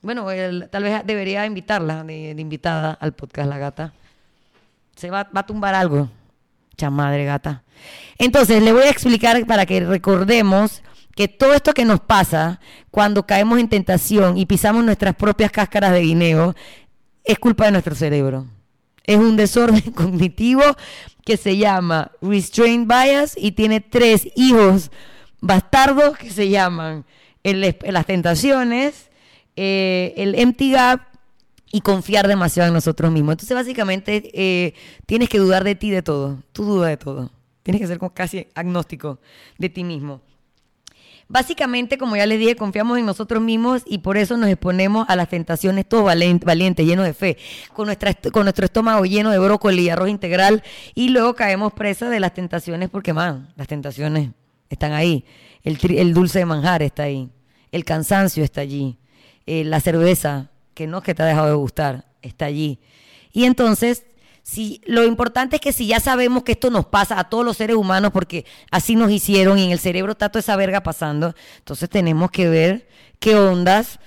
Bueno, 0.00 0.26
tal 0.70 0.84
vez 0.84 1.04
debería 1.04 1.44
invitarla 1.44 2.02
de, 2.02 2.30
invitada 2.30 2.94
al 2.94 3.12
podcast 3.12 3.50
La 3.50 3.58
Gata. 3.58 3.92
Se 4.96 5.10
va 5.10 5.28
a 5.34 5.44
tumbar 5.44 5.74
algo. 5.74 6.08
Chamadre 6.76 7.24
gata. 7.24 7.64
Entonces, 8.18 8.62
le 8.62 8.72
voy 8.72 8.82
a 8.82 8.90
explicar 8.90 9.44
para 9.46 9.66
que 9.66 9.80
recordemos 9.80 10.82
que 11.14 11.28
todo 11.28 11.54
esto 11.54 11.72
que 11.72 11.84
nos 11.84 12.00
pasa 12.00 12.60
cuando 12.90 13.26
caemos 13.26 13.58
en 13.58 13.68
tentación 13.68 14.36
y 14.36 14.46
pisamos 14.46 14.84
nuestras 14.84 15.14
propias 15.14 15.50
cáscaras 15.50 15.92
de 15.92 16.00
guineo 16.00 16.54
es 17.24 17.38
culpa 17.38 17.66
de 17.66 17.72
nuestro 17.72 17.94
cerebro. 17.94 18.46
Es 19.04 19.16
un 19.16 19.36
desorden 19.36 19.80
cognitivo 19.94 20.62
que 21.24 21.36
se 21.36 21.56
llama 21.56 22.10
restraint 22.20 22.88
bias 22.88 23.34
y 23.36 23.52
tiene 23.52 23.80
tres 23.80 24.28
hijos 24.34 24.90
bastardos 25.40 26.16
que 26.18 26.30
se 26.30 26.48
llaman 26.48 27.04
las 27.42 28.06
tentaciones, 28.06 29.10
eh, 29.56 30.14
el 30.16 30.34
empty 30.34 30.72
gap 30.72 31.00
y 31.74 31.80
confiar 31.80 32.28
demasiado 32.28 32.68
en 32.68 32.74
nosotros 32.74 33.10
mismos. 33.10 33.32
Entonces, 33.32 33.52
básicamente, 33.52 34.30
eh, 34.32 34.74
tienes 35.06 35.28
que 35.28 35.38
dudar 35.38 35.64
de 35.64 35.74
ti 35.74 35.90
de 35.90 36.02
todo. 36.02 36.40
Tú 36.52 36.62
dudas 36.62 36.90
de 36.90 36.96
todo. 36.96 37.32
Tienes 37.64 37.80
que 37.80 37.88
ser 37.88 37.98
como 37.98 38.14
casi 38.14 38.46
agnóstico 38.54 39.18
de 39.58 39.70
ti 39.70 39.82
mismo. 39.82 40.20
Básicamente, 41.26 41.98
como 41.98 42.14
ya 42.14 42.26
les 42.26 42.38
dije, 42.38 42.54
confiamos 42.54 42.96
en 42.96 43.06
nosotros 43.06 43.42
mismos 43.42 43.82
y 43.86 43.98
por 43.98 44.16
eso 44.16 44.36
nos 44.36 44.50
exponemos 44.50 45.04
a 45.08 45.16
las 45.16 45.28
tentaciones 45.28 45.84
todos 45.88 46.04
valientes, 46.04 46.86
llenos 46.86 47.06
de 47.06 47.12
fe, 47.12 47.38
con, 47.72 47.86
nuestra, 47.86 48.14
con 48.14 48.44
nuestro 48.44 48.66
estómago 48.66 49.04
lleno 49.04 49.32
de 49.32 49.40
brócoli 49.40 49.82
y 49.82 49.88
arroz 49.88 50.10
integral 50.10 50.62
y 50.94 51.08
luego 51.08 51.34
caemos 51.34 51.72
presa 51.72 52.08
de 52.08 52.20
las 52.20 52.34
tentaciones 52.34 52.88
porque, 52.88 53.12
man, 53.12 53.52
las 53.56 53.66
tentaciones 53.66 54.30
están 54.70 54.92
ahí. 54.92 55.24
El, 55.64 56.14
dulce 56.14 56.38
de 56.38 56.44
manjar 56.44 56.84
está 56.84 57.02
ahí. 57.02 57.30
El 57.72 57.84
cansancio 57.84 58.44
está 58.44 58.60
allí. 58.60 58.96
Eh, 59.44 59.64
la 59.64 59.80
cerveza, 59.80 60.52
que 60.74 60.86
no 60.86 60.98
es 60.98 61.04
que 61.04 61.14
te 61.14 61.22
ha 61.22 61.26
dejado 61.26 61.48
de 61.48 61.54
gustar, 61.54 62.04
está 62.22 62.46
allí. 62.46 62.78
Y 63.32 63.44
entonces 63.44 64.04
si, 64.44 64.82
lo 64.84 65.04
importante 65.04 65.56
es 65.56 65.62
que 65.62 65.72
si 65.72 65.86
ya 65.86 66.00
sabemos 66.00 66.42
que 66.42 66.52
esto 66.52 66.68
nos 66.68 66.84
pasa 66.84 67.18
a 67.18 67.24
todos 67.24 67.46
los 67.46 67.56
seres 67.56 67.76
humanos, 67.76 68.12
porque 68.12 68.44
así 68.70 68.94
nos 68.94 69.10
hicieron 69.10 69.58
y 69.58 69.64
en 69.64 69.70
el 69.70 69.78
cerebro 69.78 70.12
está 70.12 70.28
toda 70.28 70.40
esa 70.40 70.54
verga 70.54 70.82
pasando, 70.82 71.34
entonces 71.56 71.88
tenemos 71.88 72.30
que 72.30 72.48
ver 72.48 72.86
qué 73.18 73.36
ondas 73.36 73.98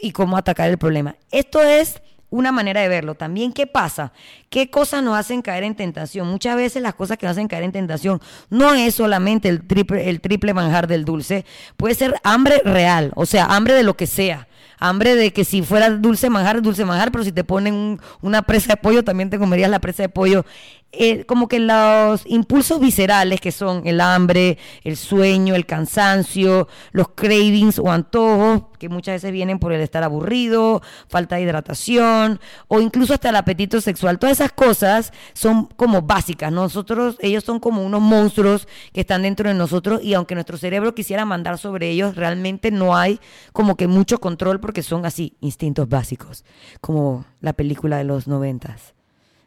y 0.00 0.10
cómo 0.10 0.36
atacar 0.36 0.68
el 0.68 0.76
problema. 0.76 1.14
Esto 1.30 1.62
es 1.62 2.02
una 2.30 2.50
manera 2.50 2.80
de 2.80 2.88
verlo. 2.88 3.14
También, 3.14 3.52
¿qué 3.52 3.68
pasa? 3.68 4.12
¿Qué 4.50 4.70
cosas 4.70 5.04
nos 5.04 5.16
hacen 5.16 5.40
caer 5.40 5.62
en 5.62 5.76
tentación? 5.76 6.26
Muchas 6.26 6.56
veces 6.56 6.82
las 6.82 6.96
cosas 6.96 7.16
que 7.16 7.26
nos 7.26 7.36
hacen 7.36 7.46
caer 7.46 7.62
en 7.62 7.70
tentación 7.70 8.20
no 8.50 8.74
es 8.74 8.96
solamente 8.96 9.48
el 9.48 9.64
triple, 9.68 10.10
el 10.10 10.20
triple 10.20 10.52
manjar 10.52 10.88
del 10.88 11.04
dulce, 11.04 11.46
puede 11.76 11.94
ser 11.94 12.16
hambre 12.24 12.60
real, 12.64 13.12
o 13.14 13.24
sea, 13.24 13.44
hambre 13.44 13.74
de 13.74 13.84
lo 13.84 13.96
que 13.96 14.08
sea 14.08 14.48
hambre 14.78 15.14
de 15.14 15.32
que 15.32 15.44
si 15.44 15.62
fuera 15.62 15.90
dulce 15.90 16.30
manjar, 16.30 16.62
dulce 16.62 16.84
manjar, 16.84 17.12
pero 17.12 17.24
si 17.24 17.32
te 17.32 17.44
ponen 17.44 18.00
una 18.20 18.42
presa 18.42 18.74
de 18.74 18.76
pollo, 18.76 19.04
también 19.04 19.30
te 19.30 19.38
comerías 19.38 19.70
la 19.70 19.80
presa 19.80 20.02
de 20.02 20.08
pollo. 20.08 20.44
Eh, 20.98 21.26
como 21.26 21.46
que 21.46 21.58
los 21.58 22.22
impulsos 22.26 22.80
viscerales 22.80 23.40
que 23.40 23.52
son 23.52 23.86
el 23.86 24.00
hambre, 24.00 24.56
el 24.82 24.96
sueño, 24.96 25.54
el 25.54 25.66
cansancio, 25.66 26.68
los 26.92 27.08
cravings 27.08 27.78
o 27.78 27.90
antojos, 27.90 28.62
que 28.78 28.88
muchas 28.88 29.16
veces 29.16 29.32
vienen 29.32 29.58
por 29.58 29.72
el 29.72 29.80
estar 29.80 30.02
aburrido, 30.02 30.80
falta 31.08 31.36
de 31.36 31.42
hidratación 31.42 32.40
o 32.68 32.80
incluso 32.80 33.14
hasta 33.14 33.28
el 33.28 33.36
apetito 33.36 33.80
sexual. 33.80 34.18
Todas 34.18 34.40
esas 34.40 34.52
cosas 34.52 35.12
son 35.34 35.66
como 35.66 36.02
básicas. 36.02 36.50
Nosotros, 36.50 37.16
ellos 37.20 37.44
son 37.44 37.60
como 37.60 37.84
unos 37.84 38.00
monstruos 38.00 38.66
que 38.92 39.02
están 39.02 39.22
dentro 39.22 39.48
de 39.48 39.54
nosotros 39.54 40.02
y 40.02 40.14
aunque 40.14 40.34
nuestro 40.34 40.56
cerebro 40.56 40.94
quisiera 40.94 41.24
mandar 41.24 41.58
sobre 41.58 41.90
ellos, 41.90 42.16
realmente 42.16 42.70
no 42.70 42.96
hay 42.96 43.20
como 43.52 43.76
que 43.76 43.86
mucho 43.86 44.18
control 44.18 44.60
porque 44.60 44.82
son 44.82 45.04
así, 45.04 45.36
instintos 45.40 45.88
básicos, 45.88 46.44
como 46.80 47.26
la 47.40 47.52
película 47.52 47.98
de 47.98 48.04
los 48.04 48.26
noventas 48.26 48.95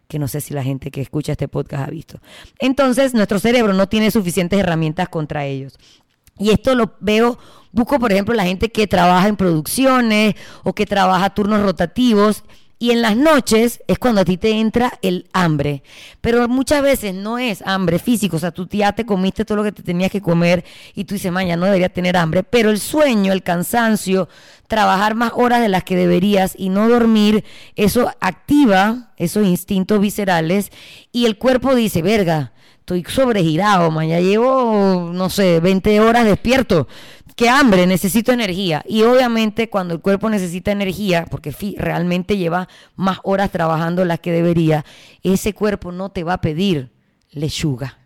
que 0.09 0.17
no 0.17 0.27
sé 0.27 0.41
si 0.41 0.55
la 0.55 0.63
gente 0.63 0.89
que 0.89 1.01
escucha 1.01 1.33
este 1.33 1.47
podcast 1.47 1.87
ha 1.87 1.91
visto. 1.91 2.19
Entonces, 2.57 3.13
nuestro 3.13 3.37
cerebro 3.37 3.73
no 3.73 3.87
tiene 3.87 4.09
suficientes 4.09 4.59
herramientas 4.59 5.07
contra 5.07 5.45
ellos. 5.45 5.77
Y 6.39 6.49
esto 6.49 6.73
lo 6.73 6.95
veo, 6.99 7.37
busco 7.71 7.99
por 7.99 8.11
ejemplo 8.11 8.33
la 8.33 8.43
gente 8.43 8.71
que 8.71 8.87
trabaja 8.87 9.27
en 9.27 9.37
producciones 9.37 10.33
o 10.63 10.73
que 10.73 10.87
trabaja 10.87 11.29
turnos 11.29 11.61
rotativos 11.61 12.43
y 12.79 12.91
en 12.91 13.01
las 13.01 13.17
noches 13.17 13.83
es 13.87 13.99
cuando 13.99 14.21
a 14.21 14.25
ti 14.25 14.37
te 14.37 14.51
entra 14.51 14.97
el 15.01 15.27
hambre. 15.33 15.83
Pero 16.21 16.47
muchas 16.47 16.81
veces 16.81 17.13
no 17.13 17.37
es 17.37 17.61
hambre 17.65 17.99
físico. 17.99 18.37
O 18.37 18.39
sea, 18.39 18.51
tú 18.51 18.67
ya 18.71 18.93
te 18.93 19.05
comiste 19.05 19.43
todo 19.43 19.57
lo 19.57 19.63
que 19.63 19.73
te 19.73 19.83
tenías 19.83 20.09
que 20.09 20.21
comer 20.21 20.63
y 20.95 21.03
tú 21.03 21.15
dices, 21.15 21.29
mañana 21.29 21.59
no 21.59 21.65
debería 21.65 21.89
tener 21.89 22.15
hambre. 22.15 22.43
Pero 22.43 22.69
el 22.69 22.79
sueño, 22.79 23.33
el 23.33 23.43
cansancio, 23.43 24.29
trabajar 24.67 25.13
más 25.13 25.33
horas 25.35 25.61
de 25.61 25.67
las 25.67 25.83
que 25.83 25.97
deberías 25.97 26.53
y 26.57 26.69
no 26.69 26.87
dormir, 26.87 27.43
eso 27.75 28.13
activa 28.21 29.11
esos 29.17 29.45
instintos 29.45 29.99
viscerales 29.99 30.71
y 31.11 31.25
el 31.25 31.37
cuerpo 31.37 31.75
dice, 31.75 32.01
verga, 32.01 32.53
estoy 32.79 33.03
sobregirado, 33.03 33.91
mañana 33.91 34.21
llevo, 34.21 35.11
no 35.13 35.29
sé, 35.29 35.59
20 35.59 35.99
horas 35.99 36.25
despierto 36.25 36.87
que 37.39 37.47
hambre, 37.47 37.87
necesito 37.87 38.33
energía. 38.33 38.83
Y 38.85 39.03
obviamente 39.03 39.69
cuando 39.69 39.93
el 39.93 40.01
cuerpo 40.01 40.29
necesita 40.29 40.73
energía, 40.73 41.25
porque 41.31 41.55
realmente 41.77 42.35
lleva 42.35 42.67
más 42.97 43.19
horas 43.23 43.49
trabajando 43.49 44.03
las 44.03 44.19
que 44.19 44.33
debería, 44.33 44.83
ese 45.23 45.53
cuerpo 45.53 45.93
no 45.93 46.09
te 46.09 46.25
va 46.25 46.33
a 46.33 46.41
pedir 46.41 46.91
lechuga. 47.31 47.97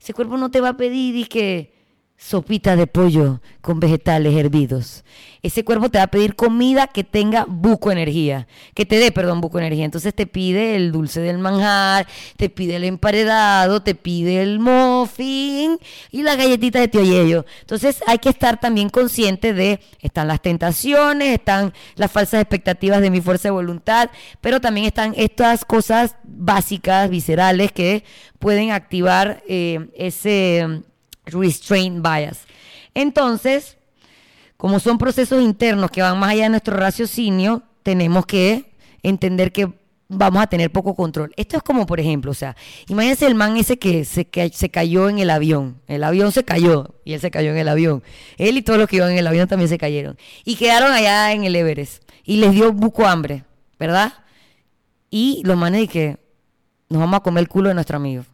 Ese 0.00 0.14
cuerpo 0.14 0.38
no 0.38 0.50
te 0.50 0.62
va 0.62 0.70
a 0.70 0.76
pedir 0.78 1.14
y 1.14 1.26
que 1.26 1.74
sopita 2.18 2.74
de 2.74 2.88
pollo 2.88 3.40
con 3.60 3.78
vegetales 3.78 4.36
hervidos. 4.36 5.04
Ese 5.40 5.64
cuerpo 5.64 5.88
te 5.88 5.98
va 5.98 6.04
a 6.04 6.08
pedir 6.08 6.34
comida 6.34 6.88
que 6.88 7.04
tenga 7.04 7.46
buco 7.48 7.92
energía, 7.92 8.48
que 8.74 8.84
te 8.84 8.98
dé, 8.98 9.12
perdón, 9.12 9.40
buco 9.40 9.60
energía. 9.60 9.84
Entonces 9.84 10.12
te 10.12 10.26
pide 10.26 10.74
el 10.74 10.90
dulce 10.90 11.20
del 11.20 11.38
manjar, 11.38 12.08
te 12.36 12.50
pide 12.50 12.76
el 12.76 12.84
emparedado, 12.84 13.82
te 13.82 13.94
pide 13.94 14.42
el 14.42 14.58
muffin 14.58 15.78
y 16.10 16.22
la 16.24 16.34
galletita 16.34 16.80
de 16.80 16.88
tío 16.88 17.04
Yello. 17.04 17.46
Entonces 17.60 18.02
hay 18.08 18.18
que 18.18 18.30
estar 18.30 18.58
también 18.58 18.88
consciente 18.90 19.54
de, 19.54 19.78
están 20.00 20.26
las 20.26 20.42
tentaciones, 20.42 21.34
están 21.34 21.72
las 21.94 22.10
falsas 22.10 22.40
expectativas 22.40 23.00
de 23.00 23.10
mi 23.10 23.20
fuerza 23.20 23.44
de 23.44 23.52
voluntad, 23.52 24.10
pero 24.40 24.60
también 24.60 24.86
están 24.86 25.14
estas 25.16 25.64
cosas 25.64 26.16
básicas, 26.24 27.08
viscerales, 27.10 27.70
que 27.70 28.02
pueden 28.40 28.72
activar 28.72 29.40
eh, 29.46 29.88
ese 29.94 30.82
restraint 31.32 32.02
bias. 32.02 32.40
Entonces, 32.94 33.76
como 34.56 34.80
son 34.80 34.98
procesos 34.98 35.42
internos 35.42 35.90
que 35.90 36.02
van 36.02 36.18
más 36.18 36.30
allá 36.30 36.44
de 36.44 36.50
nuestro 36.50 36.76
raciocinio, 36.76 37.62
tenemos 37.82 38.26
que 38.26 38.72
entender 39.02 39.52
que 39.52 39.72
vamos 40.08 40.42
a 40.42 40.46
tener 40.46 40.72
poco 40.72 40.94
control. 40.94 41.32
Esto 41.36 41.58
es 41.58 41.62
como, 41.62 41.86
por 41.86 42.00
ejemplo, 42.00 42.30
o 42.30 42.34
sea, 42.34 42.56
imagínense 42.88 43.26
el 43.26 43.34
man 43.34 43.56
ese 43.56 43.78
que 43.78 44.04
se, 44.04 44.24
que 44.26 44.48
se 44.48 44.70
cayó 44.70 45.08
en 45.08 45.18
el 45.18 45.30
avión. 45.30 45.80
El 45.86 46.02
avión 46.02 46.32
se 46.32 46.44
cayó 46.44 46.94
y 47.04 47.12
él 47.12 47.20
se 47.20 47.30
cayó 47.30 47.50
en 47.50 47.58
el 47.58 47.68
avión. 47.68 48.02
Él 48.36 48.56
y 48.56 48.62
todos 48.62 48.78
los 48.78 48.88
que 48.88 48.96
iban 48.96 49.12
en 49.12 49.18
el 49.18 49.26
avión 49.26 49.48
también 49.48 49.68
se 49.68 49.78
cayeron. 49.78 50.18
Y 50.44 50.56
quedaron 50.56 50.92
allá 50.92 51.32
en 51.32 51.44
el 51.44 51.54
Everest. 51.54 52.02
Y 52.24 52.38
les 52.38 52.52
dio 52.52 52.72
buco 52.72 53.06
hambre, 53.06 53.44
¿verdad? 53.78 54.12
Y 55.10 55.42
los 55.44 55.56
manes 55.56 55.88
que 55.88 56.18
nos 56.88 57.00
vamos 57.00 57.18
a 57.18 57.22
comer 57.22 57.42
el 57.42 57.48
culo 57.48 57.68
de 57.68 57.74
nuestro 57.74 57.96
amigo. 57.96 58.24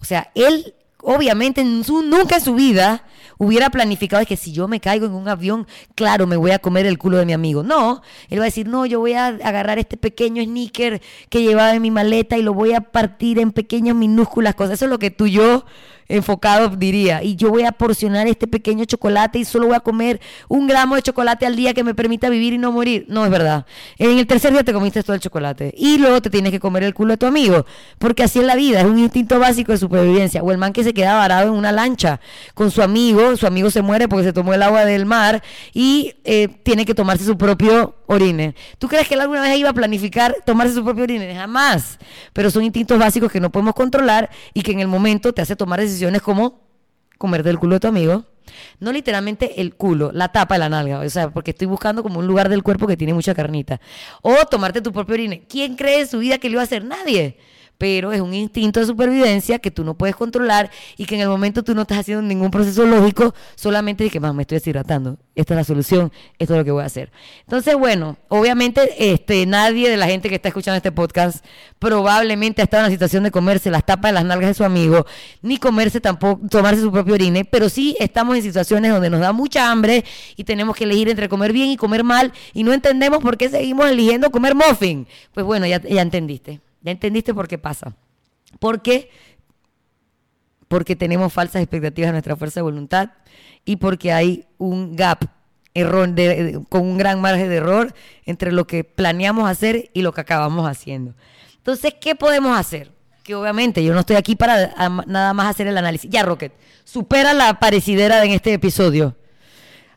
O 0.00 0.04
sea, 0.04 0.30
él 0.34 0.74
obviamente 1.02 1.64
nunca 1.64 2.36
en 2.36 2.40
su 2.40 2.54
vida 2.54 3.04
hubiera 3.38 3.70
planificado 3.70 4.24
que 4.26 4.36
si 4.36 4.52
yo 4.52 4.68
me 4.68 4.80
caigo 4.80 5.06
en 5.06 5.12
un 5.12 5.26
avión, 5.26 5.66
claro, 5.94 6.26
me 6.26 6.36
voy 6.36 6.50
a 6.50 6.58
comer 6.58 6.84
el 6.84 6.98
culo 6.98 7.16
de 7.16 7.24
mi 7.24 7.32
amigo. 7.32 7.62
No, 7.62 8.02
él 8.28 8.38
va 8.38 8.44
a 8.44 8.46
decir, 8.46 8.68
no, 8.68 8.84
yo 8.84 9.00
voy 9.00 9.14
a 9.14 9.28
agarrar 9.28 9.78
este 9.78 9.96
pequeño 9.96 10.42
sneaker 10.44 11.00
que 11.30 11.42
llevaba 11.42 11.74
en 11.74 11.80
mi 11.80 11.90
maleta 11.90 12.36
y 12.36 12.42
lo 12.42 12.52
voy 12.52 12.74
a 12.74 12.82
partir 12.82 13.38
en 13.38 13.52
pequeñas 13.52 13.96
minúsculas 13.96 14.54
cosas. 14.54 14.74
Eso 14.74 14.84
es 14.84 14.90
lo 14.90 14.98
que 14.98 15.10
tú 15.10 15.26
y 15.26 15.32
yo 15.32 15.64
enfocado 16.10 16.68
diría, 16.68 17.22
y 17.22 17.36
yo 17.36 17.50
voy 17.50 17.64
a 17.64 17.72
porcionar 17.72 18.26
este 18.26 18.46
pequeño 18.46 18.84
chocolate 18.84 19.38
y 19.38 19.44
solo 19.44 19.66
voy 19.66 19.76
a 19.76 19.80
comer 19.80 20.20
un 20.48 20.66
gramo 20.66 20.96
de 20.96 21.02
chocolate 21.02 21.46
al 21.46 21.56
día 21.56 21.72
que 21.74 21.84
me 21.84 21.94
permita 21.94 22.28
vivir 22.28 22.52
y 22.52 22.58
no 22.58 22.72
morir. 22.72 23.06
No 23.08 23.24
es 23.24 23.30
verdad. 23.30 23.66
En 23.98 24.18
el 24.18 24.26
tercer 24.26 24.52
día 24.52 24.64
te 24.64 24.72
comiste 24.72 25.02
todo 25.02 25.14
el 25.14 25.20
chocolate 25.20 25.72
y 25.76 25.98
luego 25.98 26.20
te 26.20 26.30
tienes 26.30 26.50
que 26.50 26.60
comer 26.60 26.82
el 26.82 26.94
culo 26.94 27.12
de 27.12 27.16
tu 27.16 27.26
amigo, 27.26 27.64
porque 27.98 28.24
así 28.24 28.40
es 28.40 28.44
la 28.44 28.56
vida, 28.56 28.80
es 28.80 28.86
un 28.86 28.98
instinto 28.98 29.38
básico 29.38 29.72
de 29.72 29.78
supervivencia. 29.78 30.42
O 30.42 30.50
el 30.50 30.58
man 30.58 30.72
que 30.72 30.84
se 30.84 30.92
queda 30.92 31.14
varado 31.14 31.48
en 31.48 31.54
una 31.54 31.72
lancha 31.72 32.20
con 32.54 32.70
su 32.70 32.82
amigo, 32.82 33.36
su 33.36 33.46
amigo 33.46 33.70
se 33.70 33.82
muere 33.82 34.08
porque 34.08 34.24
se 34.24 34.32
tomó 34.32 34.52
el 34.54 34.62
agua 34.62 34.84
del 34.84 35.06
mar 35.06 35.42
y 35.72 36.14
eh, 36.24 36.48
tiene 36.62 36.84
que 36.84 36.94
tomarse 36.94 37.24
su 37.24 37.38
propio 37.38 37.94
orine. 38.06 38.54
¿Tú 38.78 38.88
crees 38.88 39.06
que 39.06 39.14
él 39.14 39.20
alguna 39.20 39.42
vez 39.42 39.56
iba 39.56 39.70
a 39.70 39.72
planificar 39.72 40.34
tomarse 40.44 40.74
su 40.74 40.84
propio 40.84 41.04
orine? 41.04 41.34
Jamás. 41.34 41.98
Pero 42.32 42.50
son 42.50 42.64
instintos 42.64 42.98
básicos 42.98 43.30
que 43.30 43.40
no 43.40 43.50
podemos 43.50 43.74
controlar 43.74 44.30
y 44.52 44.62
que 44.62 44.72
en 44.72 44.80
el 44.80 44.88
momento 44.88 45.32
te 45.32 45.42
hace 45.42 45.54
tomar 45.54 45.80
decisiones 45.80 45.99
como 46.22 46.60
comerte 47.18 47.50
el 47.50 47.58
culo 47.58 47.74
de 47.74 47.80
tu 47.80 47.88
amigo. 47.88 48.24
No 48.80 48.92
literalmente 48.92 49.60
el 49.60 49.74
culo, 49.74 50.10
la 50.12 50.32
tapa 50.32 50.54
de 50.56 50.58
la 50.58 50.68
nalga, 50.68 51.00
o 51.00 51.08
sea, 51.08 51.30
porque 51.30 51.52
estoy 51.52 51.68
buscando 51.68 52.02
como 52.02 52.18
un 52.18 52.26
lugar 52.26 52.48
del 52.48 52.62
cuerpo 52.62 52.86
que 52.86 52.96
tiene 52.96 53.14
mucha 53.14 53.34
carnita. 53.34 53.80
O 54.22 54.34
tomarte 54.50 54.80
tu 54.80 54.92
propio 54.92 55.14
orine. 55.14 55.44
¿Quién 55.48 55.76
cree 55.76 56.00
en 56.00 56.08
su 56.08 56.18
vida 56.18 56.38
que 56.38 56.48
lo 56.48 56.54
iba 56.54 56.62
a 56.62 56.64
hacer? 56.64 56.84
Nadie 56.84 57.36
pero 57.80 58.12
es 58.12 58.20
un 58.20 58.34
instinto 58.34 58.78
de 58.78 58.84
supervivencia 58.84 59.58
que 59.58 59.70
tú 59.70 59.84
no 59.84 59.94
puedes 59.94 60.14
controlar 60.14 60.70
y 60.98 61.06
que 61.06 61.14
en 61.14 61.22
el 61.22 61.28
momento 61.28 61.62
tú 61.62 61.74
no 61.74 61.80
estás 61.80 62.00
haciendo 62.00 62.20
ningún 62.20 62.50
proceso 62.50 62.84
lógico, 62.84 63.34
solamente 63.54 64.04
de 64.04 64.10
que, 64.10 64.20
más 64.20 64.34
me 64.34 64.42
estoy 64.42 64.56
deshidratando, 64.56 65.16
esta 65.34 65.54
es 65.54 65.56
la 65.56 65.64
solución, 65.64 66.12
esto 66.38 66.52
es 66.52 66.58
lo 66.58 66.64
que 66.66 66.72
voy 66.72 66.82
a 66.82 66.86
hacer. 66.86 67.10
Entonces, 67.40 67.74
bueno, 67.76 68.18
obviamente 68.28 68.82
este, 68.98 69.46
nadie 69.46 69.88
de 69.88 69.96
la 69.96 70.08
gente 70.08 70.28
que 70.28 70.34
está 70.34 70.48
escuchando 70.48 70.76
este 70.76 70.92
podcast 70.92 71.42
probablemente 71.78 72.60
ha 72.60 72.64
estado 72.64 72.82
en 72.82 72.88
la 72.88 72.92
situación 72.92 73.24
de 73.24 73.30
comerse 73.30 73.70
las 73.70 73.86
tapas 73.86 74.10
de 74.10 74.12
las 74.12 74.26
nalgas 74.26 74.50
de 74.50 74.54
su 74.54 74.64
amigo, 74.64 75.06
ni 75.40 75.56
comerse 75.56 76.02
tampoco, 76.02 76.46
tomarse 76.50 76.82
su 76.82 76.92
propio 76.92 77.14
orine, 77.14 77.46
pero 77.46 77.70
sí 77.70 77.96
estamos 77.98 78.36
en 78.36 78.42
situaciones 78.42 78.92
donde 78.92 79.08
nos 79.08 79.20
da 79.20 79.32
mucha 79.32 79.70
hambre 79.70 80.04
y 80.36 80.44
tenemos 80.44 80.76
que 80.76 80.84
elegir 80.84 81.08
entre 81.08 81.30
comer 81.30 81.54
bien 81.54 81.70
y 81.70 81.78
comer 81.78 82.04
mal 82.04 82.30
y 82.52 82.62
no 82.62 82.74
entendemos 82.74 83.20
por 83.20 83.38
qué 83.38 83.48
seguimos 83.48 83.88
eligiendo 83.88 84.30
comer 84.30 84.54
muffin. 84.54 85.06
Pues 85.32 85.46
bueno, 85.46 85.66
ya, 85.66 85.80
ya 85.80 86.02
entendiste. 86.02 86.60
¿Ya 86.82 86.92
entendiste 86.92 87.34
por 87.34 87.48
qué 87.48 87.58
pasa? 87.58 87.94
¿Por 88.58 88.82
qué? 88.82 89.10
Porque 90.68 90.96
tenemos 90.96 91.32
falsas 91.32 91.62
expectativas 91.62 92.08
de 92.08 92.12
nuestra 92.12 92.36
fuerza 92.36 92.60
de 92.60 92.62
voluntad 92.62 93.10
y 93.64 93.76
porque 93.76 94.12
hay 94.12 94.46
un 94.58 94.96
gap 94.96 95.24
error 95.74 96.08
con 96.68 96.82
un 96.82 96.98
gran 96.98 97.20
margen 97.20 97.48
de 97.48 97.56
error 97.56 97.94
entre 98.24 98.52
lo 98.52 98.66
que 98.66 98.84
planeamos 98.84 99.48
hacer 99.48 99.90
y 99.92 100.02
lo 100.02 100.12
que 100.12 100.20
acabamos 100.20 100.68
haciendo. 100.68 101.14
Entonces, 101.56 101.94
¿qué 102.00 102.14
podemos 102.14 102.58
hacer? 102.58 102.90
Que 103.22 103.34
obviamente 103.34 103.84
yo 103.84 103.92
no 103.92 104.00
estoy 104.00 104.16
aquí 104.16 104.34
para 104.34 104.74
nada 105.06 105.34
más 105.34 105.48
hacer 105.48 105.66
el 105.66 105.76
análisis. 105.76 106.10
Ya, 106.10 106.22
Rocket, 106.22 106.52
supera 106.84 107.34
la 107.34 107.60
parecidera 107.60 108.24
en 108.24 108.32
este 108.32 108.52
episodio. 108.52 109.16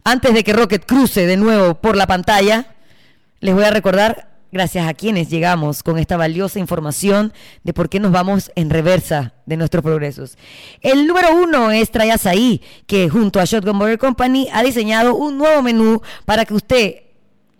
Antes 0.03 0.33
de 0.33 0.43
que 0.43 0.53
Rocket 0.53 0.85
cruce 0.85 1.25
de 1.25 1.37
nuevo 1.37 1.75
por 1.75 1.95
la 1.95 2.05
pantalla, 2.05 2.75
les 3.39 3.55
voy 3.55 3.63
a 3.63 3.71
recordar 3.71 4.32
gracias 4.53 4.87
a 4.87 4.93
quienes 4.93 5.29
llegamos 5.29 5.81
con 5.81 5.97
esta 5.97 6.15
valiosa 6.15 6.59
información 6.59 7.33
de 7.63 7.73
por 7.73 7.89
qué 7.89 7.99
nos 7.99 8.11
vamos 8.11 8.51
en 8.55 8.69
reversa 8.69 9.33
de 9.47 9.57
nuestros 9.57 9.83
progresos. 9.83 10.37
El 10.81 11.07
número 11.07 11.35
uno 11.35 11.71
es 11.71 11.89
Trayasaí, 11.89 12.61
que 12.85 13.09
junto 13.09 13.39
a 13.39 13.45
Shotgun 13.45 13.79
Burger 13.79 13.97
Company 13.97 14.47
ha 14.53 14.61
diseñado 14.61 15.15
un 15.15 15.39
nuevo 15.39 15.63
menú 15.63 16.01
para 16.25 16.45
que 16.45 16.53
usted 16.53 16.95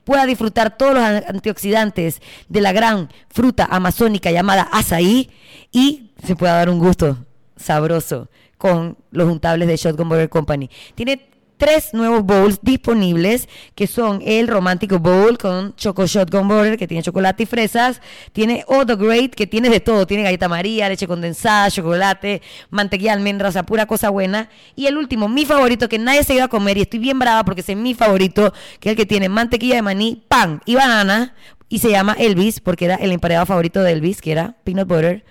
pueda 0.03 0.27
disfrutar 0.27 0.77
todos 0.77 0.93
los 0.93 1.03
antioxidantes 1.03 2.21
de 2.47 2.61
la 2.61 2.71
gran 2.71 3.09
fruta 3.29 3.67
amazónica 3.71 4.29
llamada 4.29 4.61
azaí 4.71 5.31
y 5.71 6.11
se 6.23 6.35
pueda 6.35 6.53
dar 6.53 6.69
un 6.69 6.77
gusto 6.77 7.25
sabroso 7.55 8.29
con 8.59 8.97
los 9.09 9.27
juntables 9.27 9.67
de 9.67 9.77
Shotgun 9.77 10.09
Burger 10.09 10.29
Company. 10.29 10.69
Tiene 10.93 11.32
tres 11.63 11.93
nuevos 11.93 12.25
bowls 12.25 12.59
disponibles, 12.61 13.47
que 13.73 13.87
son 13.87 14.21
el 14.25 14.49
Romántico 14.49 14.99
Bowl 14.99 15.37
con 15.37 15.73
Choco 15.77 16.05
Shotgun 16.05 16.45
Border, 16.45 16.77
que 16.77 16.89
tiene 16.89 17.01
chocolate 17.01 17.43
y 17.43 17.45
fresas. 17.45 18.01
Tiene 18.33 18.65
All 18.67 18.85
the 18.85 18.97
Great, 18.97 19.33
que 19.33 19.47
tiene 19.47 19.69
de 19.69 19.79
todo. 19.79 20.05
Tiene 20.05 20.23
galleta 20.23 20.49
María, 20.49 20.89
leche 20.89 21.07
condensada, 21.07 21.71
chocolate, 21.71 22.41
mantequilla, 22.69 23.13
almendras, 23.13 23.55
a 23.55 23.63
pura 23.63 23.85
cosa 23.85 24.09
buena. 24.09 24.49
Y 24.75 24.87
el 24.87 24.97
último, 24.97 25.29
mi 25.29 25.45
favorito, 25.45 25.87
que 25.87 25.99
nadie 25.99 26.25
se 26.25 26.33
iba 26.35 26.43
a 26.43 26.49
comer 26.49 26.77
y 26.77 26.81
estoy 26.81 26.99
bien 26.99 27.17
brava 27.17 27.45
porque 27.45 27.61
es 27.61 27.77
mi 27.77 27.93
favorito, 27.93 28.51
que 28.81 28.89
es 28.89 28.91
el 28.91 28.97
que 28.97 29.05
tiene 29.05 29.29
mantequilla 29.29 29.75
de 29.75 29.83
maní, 29.83 30.21
pan 30.27 30.61
y 30.65 30.75
banana. 30.75 31.33
Y 31.69 31.79
se 31.79 31.89
llama 31.89 32.13
Elvis, 32.19 32.59
porque 32.59 32.85
era 32.85 32.95
el 32.95 33.13
emparedado 33.13 33.45
favorito 33.45 33.81
de 33.81 33.93
Elvis, 33.93 34.21
que 34.21 34.33
era 34.33 34.57
peanut 34.65 34.89
butter 34.89 35.23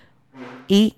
y 0.67 0.97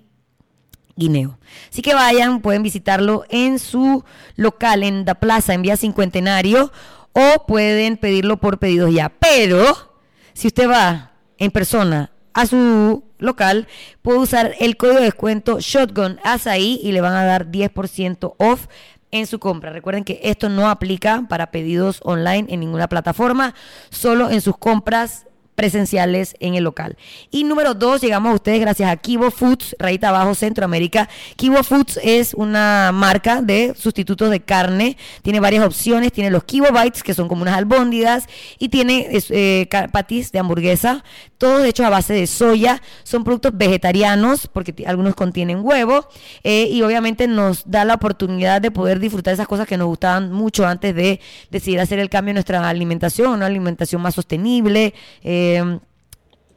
Guineo. 0.95 1.37
Así 1.71 1.81
que 1.81 1.93
vayan, 1.93 2.41
pueden 2.41 2.63
visitarlo 2.63 3.25
en 3.29 3.59
su 3.59 4.03
local, 4.35 4.83
en 4.83 5.05
la 5.05 5.15
plaza, 5.15 5.53
en 5.53 5.61
Vía 5.61 5.77
Cincuentenario, 5.77 6.71
o 7.13 7.45
pueden 7.45 7.97
pedirlo 7.97 8.37
por 8.37 8.59
pedidos 8.59 8.93
ya. 8.93 9.09
Pero, 9.09 9.93
si 10.33 10.47
usted 10.47 10.69
va 10.69 11.13
en 11.37 11.51
persona 11.51 12.11
a 12.33 12.45
su 12.45 13.03
local, 13.17 13.67
puede 14.01 14.19
usar 14.19 14.53
el 14.59 14.77
código 14.77 14.99
de 14.99 15.05
descuento 15.05 15.59
Shotgun 15.59 16.19
ahí 16.23 16.79
y 16.83 16.91
le 16.91 17.01
van 17.01 17.13
a 17.13 17.23
dar 17.23 17.47
10% 17.47 18.35
off 18.37 18.67
en 19.11 19.27
su 19.27 19.39
compra. 19.39 19.71
Recuerden 19.71 20.03
que 20.03 20.19
esto 20.23 20.49
no 20.49 20.69
aplica 20.69 21.25
para 21.29 21.51
pedidos 21.51 22.01
online 22.03 22.47
en 22.49 22.59
ninguna 22.59 22.89
plataforma, 22.89 23.55
solo 23.89 24.29
en 24.29 24.41
sus 24.41 24.57
compras 24.57 25.27
presenciales 25.55 26.35
en 26.39 26.55
el 26.55 26.63
local. 26.63 26.97
Y 27.31 27.45
número 27.45 27.73
dos, 27.73 28.01
llegamos 28.01 28.31
a 28.31 28.35
ustedes 28.35 28.59
gracias 28.59 28.89
a 28.89 28.97
Kibo 28.97 29.31
Foods, 29.31 29.75
rayita 29.79 30.09
abajo 30.09 30.35
Centroamérica. 30.35 31.09
Kibo 31.37 31.63
Foods 31.63 31.99
es 32.03 32.33
una 32.33 32.91
marca 32.93 33.41
de 33.41 33.73
sustitutos 33.75 34.29
de 34.29 34.41
carne. 34.41 34.97
Tiene 35.21 35.39
varias 35.39 35.65
opciones. 35.65 36.11
Tiene 36.11 36.29
los 36.29 36.43
Kibo 36.43 36.67
Bites, 36.71 37.03
que 37.03 37.13
son 37.13 37.27
como 37.27 37.41
unas 37.41 37.55
albóndigas, 37.55 38.27
y 38.59 38.69
tiene 38.69 39.07
eh, 39.11 39.67
patis 39.91 40.31
de 40.31 40.39
hamburguesa, 40.39 41.03
todos 41.37 41.65
hechos 41.65 41.85
a 41.85 41.89
base 41.89 42.13
de 42.13 42.27
soya. 42.27 42.81
Son 43.03 43.23
productos 43.23 43.51
vegetarianos, 43.55 44.47
porque 44.47 44.73
algunos 44.85 45.15
contienen 45.15 45.59
huevo, 45.63 46.07
eh, 46.43 46.67
y 46.69 46.81
obviamente 46.81 47.27
nos 47.27 47.69
da 47.69 47.85
la 47.85 47.95
oportunidad 47.95 48.61
de 48.61 48.71
poder 48.71 48.99
disfrutar 48.99 49.33
esas 49.33 49.47
cosas 49.47 49.67
que 49.67 49.77
nos 49.77 49.87
gustaban 49.87 50.31
mucho 50.31 50.67
antes 50.67 50.93
de 50.95 51.19
decidir 51.49 51.79
hacer 51.79 51.99
el 51.99 52.09
cambio 52.09 52.31
en 52.31 52.35
nuestra 52.35 52.67
alimentación, 52.67 53.31
una 53.33 53.45
alimentación 53.45 54.01
más 54.01 54.15
sostenible. 54.15 54.93
Eh, 55.23 55.44
Em, 55.53 55.79